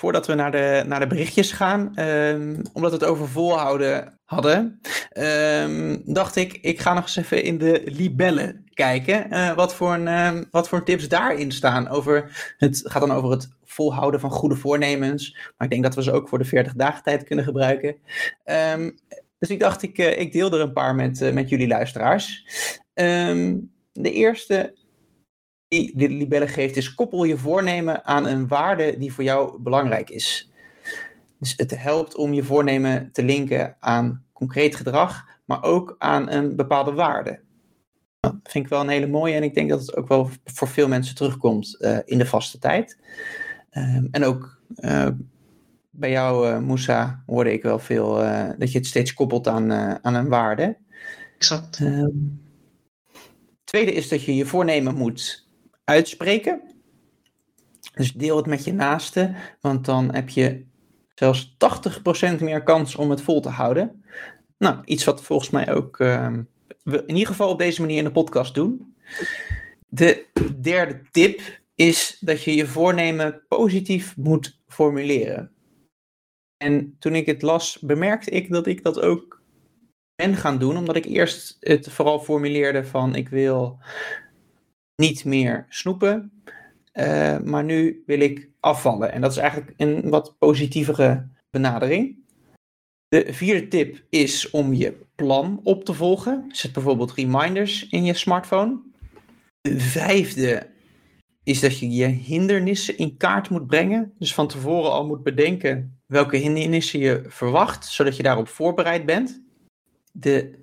voordat 0.01 0.27
we 0.27 0.35
naar 0.35 0.51
de, 0.51 0.85
naar 0.87 1.01
de 1.01 1.07
berichtjes 1.07 1.53
gaan, 1.53 2.01
um, 2.01 2.63
omdat 2.73 2.91
we 2.91 2.97
het 2.97 3.07
over 3.07 3.29
volhouden 3.29 4.19
hadden, 4.25 4.81
um, 5.19 6.03
dacht 6.05 6.37
ik, 6.37 6.59
ik 6.61 6.81
ga 6.81 6.95
nog 6.95 7.03
eens 7.03 7.17
even 7.17 7.43
in 7.43 7.59
de 7.59 7.83
libellen 7.85 8.65
kijken. 8.75 9.27
Uh, 9.31 9.55
wat, 9.55 9.75
voor 9.75 9.93
een, 9.93 10.07
uh, 10.07 10.43
wat 10.51 10.69
voor 10.69 10.85
tips 10.85 11.09
daarin 11.09 11.53
staan. 11.53 11.89
Over 11.89 12.55
het 12.57 12.81
gaat 12.85 13.01
dan 13.01 13.13
over 13.13 13.31
het 13.31 13.49
volhouden 13.65 14.21
van 14.21 14.31
goede 14.31 14.57
voornemens. 14.57 15.35
Maar 15.57 15.67
ik 15.67 15.71
denk 15.71 15.83
dat 15.83 15.95
we 15.95 16.03
ze 16.03 16.13
ook 16.13 16.29
voor 16.29 16.39
de 16.39 16.45
40 16.45 16.75
dagen 16.75 17.03
tijd 17.03 17.25
kunnen 17.25 17.45
gebruiken. 17.45 17.97
Dus 19.39 19.49
ik 19.49 19.61
dacht, 19.61 19.83
ik, 19.83 19.99
uh, 19.99 20.19
ik 20.19 20.33
deel 20.33 20.53
er 20.53 20.61
een 20.61 20.73
paar 20.73 20.95
met, 20.95 21.33
met 21.35 21.49
jullie 21.49 21.69
luisteraars. 21.69 22.45
de 23.93 24.13
eerste 24.13 24.75
die 25.71 25.93
de 25.97 26.09
libelle 26.09 26.49
geeft 26.49 26.77
is 26.77 26.95
koppel 26.95 27.25
je 27.25 27.37
voornemen 27.37 28.05
aan 28.05 28.27
een 28.27 28.49
waarde 28.49 28.99
die 28.99 29.13
voor 29.13 29.25
jou 29.25 29.63
belangrijk 29.63 30.11
is. 30.11 30.51
Dus 31.39 31.55
het 31.57 31.83
helpt 31.83 32.17
om 32.17 32.33
je 32.33 32.43
voornemen 32.43 33.13
te 33.13 33.23
linken 33.23 33.77
aan 33.81 34.25
concreet 34.33 34.77
gedrag, 34.77 35.25
maar 35.45 35.63
ook 35.63 35.95
aan 35.99 36.31
een 36.31 36.57
bepaalde 36.57 36.93
waarde. 36.93 37.41
Dat 38.21 38.35
vind 38.43 38.65
ik 38.65 38.71
wel 38.71 38.81
een 38.81 38.89
hele 38.89 39.07
mooie 39.07 39.35
en 39.35 39.43
ik 39.43 39.55
denk 39.55 39.71
dat 39.71 39.81
het 39.81 39.97
ook 39.97 40.09
wel 40.09 40.31
voor 40.45 40.69
veel 40.69 40.89
mensen 40.89 41.15
terugkomt 41.15 41.77
uh, 41.81 41.99
in 42.05 42.19
de 42.19 42.27
vaste 42.27 42.59
tijd. 42.59 42.99
Um, 43.73 44.09
en 44.11 44.25
ook 44.25 44.61
uh, 44.77 45.09
bij 45.91 46.11
jou, 46.11 46.49
uh, 46.49 46.59
Moussa, 46.59 47.23
hoorde 47.27 47.53
ik 47.53 47.63
wel 47.63 47.79
veel 47.79 48.15
dat 48.59 48.73
je 48.73 48.79
het 48.79 48.87
steeds 48.87 49.15
koppelt 49.15 49.49
aan, 49.49 49.73
aan 50.05 50.15
een 50.15 50.29
waarde. 50.29 50.77
Exact. 51.37 51.81
Um, 51.81 52.43
tweede 53.65 53.93
is 53.93 54.09
dat 54.09 54.23
je 54.25 54.37
je 54.37 54.47
voornemen 54.47 54.95
moet 54.95 55.49
uitspreken. 55.85 56.63
Dus 57.95 58.13
deel 58.13 58.37
het 58.37 58.47
met 58.47 58.65
je 58.65 58.73
naaste, 58.73 59.35
want 59.61 59.85
dan 59.85 60.15
heb 60.15 60.29
je 60.29 60.65
zelfs 61.15 61.57
80% 62.39 62.41
meer 62.41 62.63
kans 62.63 62.97
om 62.97 63.11
het 63.11 63.23
vol 63.23 63.41
te 63.41 63.49
houden. 63.49 64.05
Nou, 64.59 64.79
iets 64.85 65.05
wat 65.05 65.23
volgens 65.23 65.51
mij 65.51 65.75
ook 65.75 65.99
we 66.83 67.03
in 67.07 67.15
ieder 67.15 67.27
geval 67.27 67.51
op 67.51 67.59
deze 67.59 67.81
manier 67.81 67.99
in 67.99 68.05
de 68.05 68.11
podcast 68.11 68.55
doen. 68.55 68.97
De 69.89 70.27
derde 70.61 71.01
tip 71.11 71.61
is 71.75 72.17
dat 72.21 72.43
je 72.43 72.55
je 72.55 72.67
voornemen 72.67 73.43
positief 73.49 74.17
moet 74.17 74.61
formuleren. 74.69 75.53
En 76.57 76.97
toen 76.99 77.15
ik 77.15 77.27
het 77.27 77.43
las, 77.43 77.79
bemerkte 77.79 78.31
ik 78.31 78.51
dat 78.51 78.67
ik 78.67 78.83
dat 78.83 79.01
ook 79.01 79.43
ben 80.15 80.37
gaan 80.37 80.59
doen, 80.59 80.77
omdat 80.77 80.97
ik 80.97 81.05
eerst 81.05 81.57
het 81.61 81.91
vooral 81.91 82.21
formuleerde 82.21 82.85
van 82.85 83.15
ik 83.15 83.29
wil 83.29 83.79
niet 85.01 85.25
meer 85.25 85.67
snoepen, 85.69 86.33
uh, 86.95 87.39
maar 87.39 87.65
nu 87.65 88.03
wil 88.07 88.21
ik 88.21 88.49
afvallen. 88.61 89.13
En 89.13 89.21
dat 89.21 89.31
is 89.31 89.37
eigenlijk 89.37 89.73
een 89.77 90.11
wat 90.11 90.35
positievere 90.39 91.29
benadering. 91.51 92.19
De 93.09 93.33
vierde 93.33 93.69
tip 93.69 94.05
is 94.09 94.51
om 94.51 94.73
je 94.73 94.95
plan 95.15 95.61
op 95.63 95.85
te 95.85 95.95
volgen. 95.95 96.45
Zet 96.49 96.73
bijvoorbeeld 96.73 97.13
reminders 97.13 97.89
in 97.89 98.05
je 98.05 98.15
smartphone. 98.15 98.81
De 99.61 99.81
vijfde 99.81 100.71
is 101.43 101.61
dat 101.61 101.79
je 101.79 101.91
je 101.91 102.07
hindernissen 102.07 102.99
in 102.99 103.17
kaart 103.17 103.51
moet 103.51 103.67
brengen. 103.67 104.13
Dus 104.19 104.35
van 104.35 104.49
tevoren 104.49 104.93
al 104.93 105.07
moet 105.07 105.23
bedenken 105.23 106.01
welke 106.07 106.37
hindernissen 106.37 107.01
je 107.01 107.25
verwacht, 107.27 107.87
zodat 107.87 108.17
je 108.17 108.23
daarop 108.23 108.49
voorbereid 108.49 109.07
bent. 109.07 109.43
De 110.13 110.59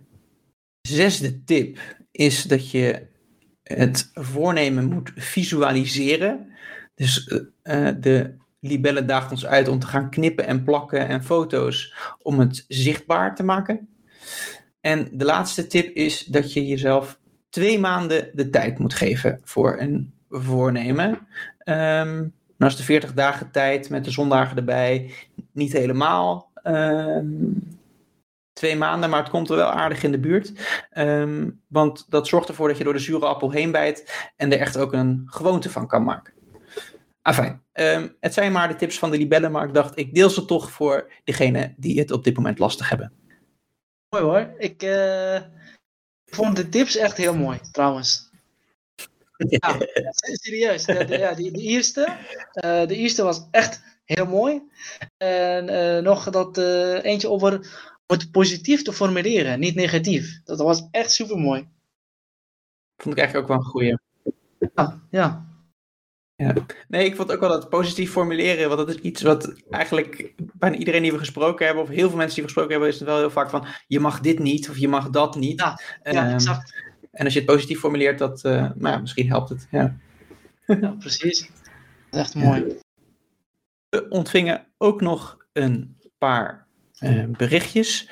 zesde 0.81 1.43
tip 1.43 1.79
is 2.11 2.43
dat 2.43 2.71
je 2.71 3.07
het 3.67 4.09
voornemen 4.13 4.85
moet 4.85 5.11
visualiseren. 5.15 6.47
Dus 6.95 7.27
uh, 7.63 7.89
de 7.99 8.33
Libelle 8.59 9.05
daagt 9.05 9.31
ons 9.31 9.45
uit 9.45 9.67
om 9.67 9.79
te 9.79 9.87
gaan 9.87 10.09
knippen 10.09 10.45
en 10.45 10.63
plakken 10.63 11.07
en 11.07 11.23
foto's 11.23 11.93
om 12.21 12.39
het 12.39 12.65
zichtbaar 12.67 13.35
te 13.35 13.43
maken. 13.43 13.87
En 14.81 15.09
de 15.11 15.25
laatste 15.25 15.67
tip 15.67 15.95
is 15.95 16.25
dat 16.25 16.53
je 16.53 16.67
jezelf 16.67 17.19
twee 17.49 17.79
maanden 17.79 18.29
de 18.33 18.49
tijd 18.49 18.79
moet 18.79 18.93
geven 18.93 19.39
voor 19.43 19.79
een 19.79 20.13
voornemen. 20.29 21.27
Nou 22.57 22.71
is 22.71 22.75
de 22.75 22.83
40 22.83 23.13
dagen 23.13 23.51
tijd 23.51 23.89
met 23.89 24.03
de 24.03 24.11
zondagen 24.11 24.57
erbij 24.57 25.11
niet 25.51 25.73
helemaal. 25.73 26.51
Um, 26.63 27.76
twee 28.57 28.75
maanden, 28.75 29.09
maar 29.09 29.19
het 29.19 29.29
komt 29.29 29.49
er 29.49 29.55
wel 29.55 29.71
aardig 29.71 30.03
in 30.03 30.11
de 30.11 30.19
buurt. 30.19 30.51
Um, 30.97 31.61
want 31.67 32.05
dat 32.09 32.27
zorgt 32.27 32.47
ervoor 32.47 32.67
dat 32.67 32.77
je 32.77 32.83
door 32.83 32.93
de 32.93 32.99
zure 32.99 33.25
appel 33.25 33.51
heen 33.51 33.71
bijt 33.71 34.29
en 34.35 34.51
er 34.51 34.59
echt 34.59 34.77
ook 34.77 34.93
een 34.93 35.23
gewoonte 35.25 35.69
van 35.69 35.87
kan 35.87 36.03
maken. 36.03 36.33
Afijn, 37.21 37.63
um, 37.73 38.15
het 38.19 38.33
zijn 38.33 38.51
maar 38.51 38.67
de 38.67 38.75
tips 38.75 38.99
van 38.99 39.11
de 39.11 39.17
libellen, 39.17 39.51
maar 39.51 39.67
ik 39.67 39.73
dacht, 39.73 39.97
ik 39.97 40.13
deel 40.13 40.29
ze 40.29 40.45
toch 40.45 40.71
voor 40.71 41.11
degenen 41.23 41.73
die 41.77 41.99
het 41.99 42.11
op 42.11 42.23
dit 42.23 42.35
moment 42.35 42.59
lastig 42.59 42.89
hebben. 42.89 43.13
Mooi 44.09 44.23
hoor. 44.23 44.53
Ik 44.57 44.83
uh, 44.83 45.41
vond 46.25 46.55
de 46.55 46.69
tips 46.69 46.95
echt 46.95 47.17
heel 47.17 47.35
mooi, 47.35 47.59
trouwens. 47.71 48.25
Ja, 49.49 49.77
serieus. 50.19 50.85
De, 50.85 51.05
de, 51.05 51.17
ja, 51.17 51.33
die, 51.33 51.51
de, 51.51 51.61
eerste, 51.61 52.17
uh, 52.65 52.87
de 52.87 52.95
eerste 52.95 53.23
was 53.23 53.47
echt 53.51 53.81
heel 54.03 54.25
mooi. 54.25 54.61
En 55.17 55.69
uh, 55.69 56.03
nog 56.03 56.29
dat 56.29 56.57
eentje 57.03 57.29
over 57.29 57.67
het 58.07 58.31
positief 58.31 58.81
te 58.81 58.93
formuleren, 58.93 59.59
niet 59.59 59.75
negatief. 59.75 60.41
Dat 60.43 60.59
was 60.59 60.87
echt 60.91 61.11
super 61.11 61.37
mooi. 61.37 61.67
Vond 62.97 63.15
ik 63.15 63.21
eigenlijk 63.21 63.37
ook 63.37 63.57
wel 63.57 63.65
een 63.65 63.71
goeie. 63.71 63.97
Ja, 64.75 65.01
ja. 65.09 65.45
Ja. 66.37 66.53
Nee, 66.87 67.05
ik 67.05 67.15
vond 67.15 67.31
ook 67.31 67.39
wel 67.39 67.49
dat 67.49 67.69
positief 67.69 68.11
formuleren, 68.11 68.67
want 68.67 68.87
dat 68.87 68.95
is 68.95 69.01
iets 69.01 69.21
wat 69.21 69.53
eigenlijk 69.69 70.33
bijna 70.53 70.75
iedereen 70.75 71.01
die 71.01 71.11
we 71.11 71.17
gesproken 71.17 71.65
hebben, 71.65 71.83
of 71.83 71.89
heel 71.89 72.07
veel 72.07 72.17
mensen 72.17 72.35
die 72.35 72.43
we 72.43 72.49
gesproken 72.49 72.71
hebben, 72.71 72.89
is 72.89 72.99
het 72.99 73.07
wel 73.07 73.17
heel 73.17 73.29
vaak 73.29 73.49
van, 73.49 73.65
je 73.87 73.99
mag 73.99 74.19
dit 74.19 74.39
niet, 74.39 74.69
of 74.69 74.77
je 74.77 74.87
mag 74.87 75.09
dat 75.09 75.35
niet. 75.35 75.59
Ja, 75.59 75.79
ja 76.03 76.27
um, 76.27 76.33
exact. 76.33 76.83
En 77.11 77.25
als 77.25 77.33
je 77.33 77.39
het 77.39 77.49
positief 77.49 77.79
formuleert, 77.79 78.17
dat, 78.17 78.43
uh, 78.43 78.51
nou 78.53 78.77
ja, 78.79 78.97
misschien 78.97 79.27
helpt 79.27 79.49
het. 79.49 79.67
Ja, 79.71 79.97
ja 80.81 80.95
precies. 80.99 81.39
Dat 82.09 82.19
is 82.19 82.19
echt 82.19 82.35
mooi. 82.35 82.77
We 83.89 84.09
ontvingen 84.09 84.67
ook 84.77 85.01
nog 85.01 85.45
een 85.53 85.97
paar 86.17 86.66
uh, 86.99 87.23
berichtjes. 87.37 88.09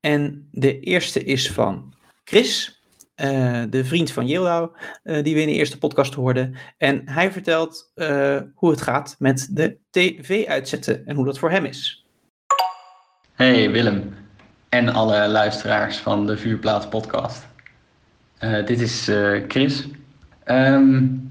En 0.00 0.48
de 0.50 0.80
eerste 0.80 1.24
is 1.24 1.50
van 1.50 1.94
Chris. 2.24 2.78
Uh, 3.16 3.62
de 3.70 3.84
vriend 3.84 4.10
van 4.10 4.26
Yildau, 4.26 4.70
uh, 5.04 5.22
die 5.22 5.34
we 5.34 5.40
in 5.40 5.46
de 5.46 5.52
eerste 5.52 5.78
podcast 5.78 6.14
hoorden. 6.14 6.56
En 6.78 7.02
hij 7.04 7.32
vertelt 7.32 7.92
uh, 7.94 8.40
hoe 8.54 8.70
het 8.70 8.80
gaat 8.80 9.16
met 9.18 9.48
de 9.50 9.76
tv 9.90 10.46
uitzetten 10.46 11.06
en 11.06 11.16
hoe 11.16 11.24
dat 11.24 11.38
voor 11.38 11.50
hem 11.50 11.64
is. 11.64 12.06
Hey 13.34 13.70
Willem 13.70 14.14
en 14.68 14.88
alle 14.88 15.28
luisteraars 15.28 15.96
van 15.96 16.26
de 16.26 16.36
Vuurplaats 16.36 16.88
podcast. 16.88 17.46
dit 18.64 18.80
is 18.80 19.10
Chris. 19.48 19.86
Um, 20.44 21.30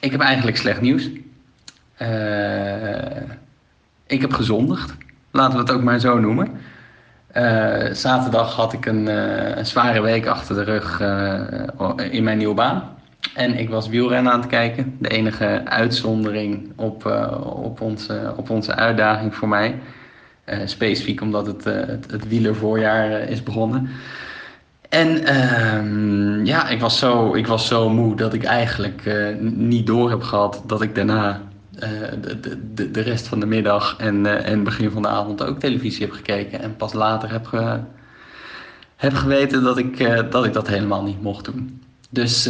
ik 0.00 0.10
heb 0.10 0.20
eigenlijk 0.20 0.56
slecht 0.56 0.80
nieuws. 0.80 1.10
ik 4.06 4.20
heb 4.20 4.32
gezondigd, 4.32 4.96
laten 5.30 5.52
we 5.52 5.58
het 5.58 5.72
ook 5.72 5.82
maar 5.82 5.98
zo 5.98 6.18
noemen. 6.18 6.48
Uh, 7.36 7.92
zaterdag 7.92 8.54
had 8.54 8.72
ik 8.72 8.86
een, 8.86 9.08
uh, 9.08 9.56
een, 9.56 9.66
zware 9.66 10.00
week 10.00 10.26
achter 10.26 10.54
de 10.54 10.62
rug 10.62 11.00
uh, 11.00 12.12
in 12.14 12.24
mijn 12.24 12.38
nieuwe 12.38 12.54
baan. 12.54 12.82
En 13.34 13.58
ik 13.58 13.68
was 13.68 13.88
wielrennen 13.88 14.32
aan 14.32 14.40
het 14.40 14.48
kijken. 14.48 14.96
De 14.98 15.08
enige 15.08 15.62
uitzondering 15.64 16.72
op, 16.76 17.06
op, 17.42 17.80
onze, 17.80 18.32
op 18.36 18.50
onze 18.50 18.74
uitdaging 18.74 19.34
voor 19.34 19.48
mij. 19.48 19.78
specifiek 20.64 21.20
omdat 21.20 21.46
het, 21.46 21.64
het, 21.64 22.10
het 22.10 22.28
wielervoorjaar 22.28 23.10
is 23.10 23.42
begonnen. 23.42 23.88
En 24.88 25.24
ehm, 25.24 26.44
ja, 26.44 26.68
ik 26.68 26.80
was, 26.80 26.98
zo, 26.98 27.34
ik 27.34 27.46
was 27.46 27.66
zo 27.66 27.90
moe 27.90 28.16
dat 28.16 28.34
ik 28.34 28.44
eigenlijk 28.44 29.02
niet 29.40 29.86
door 29.86 30.10
heb 30.10 30.22
gehad 30.22 30.62
dat 30.66 30.82
ik 30.82 30.94
daarna 30.94 31.40
de, 31.78 32.72
de, 32.74 32.90
de 32.90 33.00
rest 33.00 33.28
van 33.28 33.40
de 33.40 33.46
middag 33.46 33.96
en, 33.98 34.24
uh, 34.24 34.48
en 34.48 34.64
begin 34.64 34.90
van 34.90 35.02
de 35.02 35.08
avond 35.08 35.42
ook 35.42 35.58
televisie 35.58 36.06
heb 36.06 36.14
gekeken. 36.14 36.60
En 36.60 36.76
pas 36.76 36.92
later 36.92 37.30
heb, 37.30 37.46
ge, 37.46 37.80
heb 38.96 39.14
geweten 39.14 39.62
dat 39.62 39.78
ik, 39.78 40.00
uh, 40.00 40.30
dat 40.30 40.44
ik 40.44 40.52
dat 40.52 40.68
helemaal 40.68 41.02
niet 41.02 41.22
mocht 41.22 41.44
doen. 41.44 41.82
Dus 42.10 42.44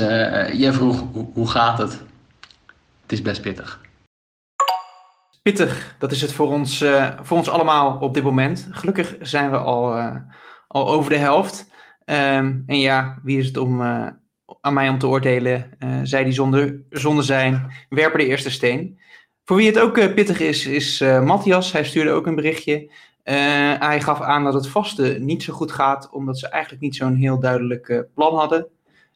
jij 0.53 0.73
vroeg, 0.73 1.05
hoe, 1.33 1.49
gaat 1.49 1.79
het? 1.79 1.93
Het 3.03 3.13
is 3.13 3.23
best 3.23 3.43
pittig. 3.43 3.81
Pittig, 5.43 5.95
dat 5.99 6.13
is 6.13 6.21
het 6.21 6.33
voor 6.33 6.49
ons, 6.49 6.85
voor 7.23 7.37
ons 7.37 7.49
allemaal 7.49 7.99
op 7.99 8.15
dit 8.15 8.23
moment. 8.23 8.69
Gelukkig 8.71 9.17
zijn 9.21 9.51
we 9.51 9.57
al, 9.57 9.99
al 10.69 10.89
over 10.89 11.11
de 11.11 11.17
helft. 11.17 11.71
Um, 12.05 12.63
en 12.67 12.79
ja, 12.79 13.19
wie 13.23 13.39
is 13.39 13.47
het 13.47 13.57
om 13.57 13.83
aan 14.61 14.75
mij 14.75 14.89
om 14.89 14.99
te 14.99 15.07
oordelen. 15.07 15.71
Zij 16.03 16.25
die 16.25 16.33
zonder, 16.33 16.81
zonder 16.91 17.25
zijn, 17.25 17.73
werpen 17.89 18.19
de 18.19 18.27
eerste 18.27 18.51
steen. 18.51 18.99
Voor 19.49 19.57
wie 19.57 19.67
het 19.67 19.79
ook 19.79 19.99
uh, 19.99 20.15
pittig 20.15 20.41
is, 20.41 20.67
is 20.67 21.01
uh, 21.01 21.25
Matthias. 21.25 21.73
Hij 21.73 21.85
stuurde 21.85 22.11
ook 22.11 22.27
een 22.27 22.35
berichtje. 22.35 22.91
hij 23.79 24.01
gaf 24.01 24.21
aan 24.21 24.45
dat 24.45 24.55
het 24.55 24.69
vaste 24.69 25.17
niet 25.21 25.43
zo 25.43 25.53
goed 25.53 25.73
gaat, 25.73 26.11
omdat 26.11 26.39
ze 26.39 26.49
eigenlijk 26.49 26.83
niet 26.83 26.97
zo'n 26.97 27.15
heel 27.15 27.41
duidelijk 27.41 28.07
plan 28.15 28.35
hadden. 28.35 28.67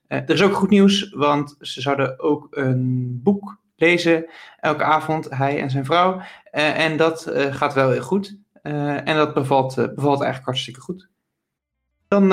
er 0.06 0.30
is 0.30 0.42
ook 0.42 0.54
goed 0.54 0.70
nieuws, 0.70 1.10
want 1.10 1.56
ze 1.60 1.80
zouden 1.80 2.20
ook 2.20 2.46
een 2.50 3.20
boek 3.22 3.56
lezen 3.76 4.26
elke 4.60 4.84
avond, 4.84 5.30
hij 5.30 5.60
en 5.60 5.70
zijn 5.70 5.84
vrouw. 5.84 6.20
en 6.50 6.96
dat 6.96 7.32
gaat 7.34 7.74
wel 7.74 7.90
heel 7.90 8.02
goed. 8.02 8.36
en 8.62 9.16
dat 9.16 9.34
bevalt, 9.34 9.74
bevalt 9.74 10.20
eigenlijk 10.20 10.44
hartstikke 10.44 10.80
goed. 10.80 11.08
Dan 12.08 12.32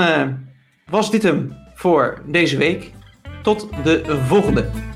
was 0.89 1.11
dit 1.11 1.23
hem 1.23 1.55
voor 1.73 2.21
deze 2.25 2.57
week. 2.57 2.93
Tot 3.41 3.83
de 3.83 4.21
volgende. 4.27 4.88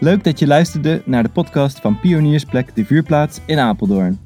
Leuk 0.00 0.24
dat 0.24 0.38
je 0.38 0.46
luisterde 0.46 1.02
naar 1.04 1.22
de 1.22 1.28
podcast 1.28 1.80
van 1.80 2.00
Pioniersplek 2.00 2.74
de 2.74 2.84
Vuurplaats 2.84 3.40
in 3.46 3.58
Apeldoorn. 3.58 4.20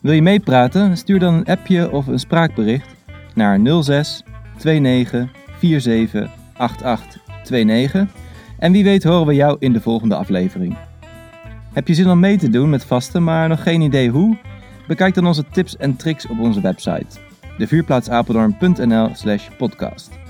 Wil 0.00 0.12
je 0.12 0.22
meepraten? 0.22 0.96
Stuur 0.96 1.18
dan 1.18 1.34
een 1.34 1.44
appje 1.44 1.90
of 1.90 2.06
een 2.06 2.18
spraakbericht 2.18 2.94
naar 3.34 3.82
06 3.82 4.22
29 4.62 5.30
47 5.60 6.30
88 6.56 7.22
29 7.50 8.14
en 8.58 8.72
wie 8.72 8.84
weet 8.84 9.04
horen 9.04 9.26
we 9.26 9.34
jou 9.34 9.56
in 9.58 9.72
de 9.72 9.80
volgende 9.80 10.14
aflevering. 10.14 10.76
Heb 11.72 11.88
je 11.88 11.94
zin 11.94 12.10
om 12.10 12.20
mee 12.20 12.38
te 12.38 12.50
doen 12.50 12.70
met 12.70 12.84
vasten, 12.84 13.24
maar 13.24 13.48
nog 13.48 13.62
geen 13.62 13.80
idee 13.80 14.10
hoe? 14.10 14.36
Bekijk 14.86 15.14
dan 15.14 15.26
onze 15.26 15.44
tips 15.52 15.76
en 15.76 15.96
tricks 15.96 16.26
op 16.26 16.40
onze 16.40 16.60
website, 16.60 17.06
devuurplaatsapeldoorn.nl/podcast. 17.58 20.23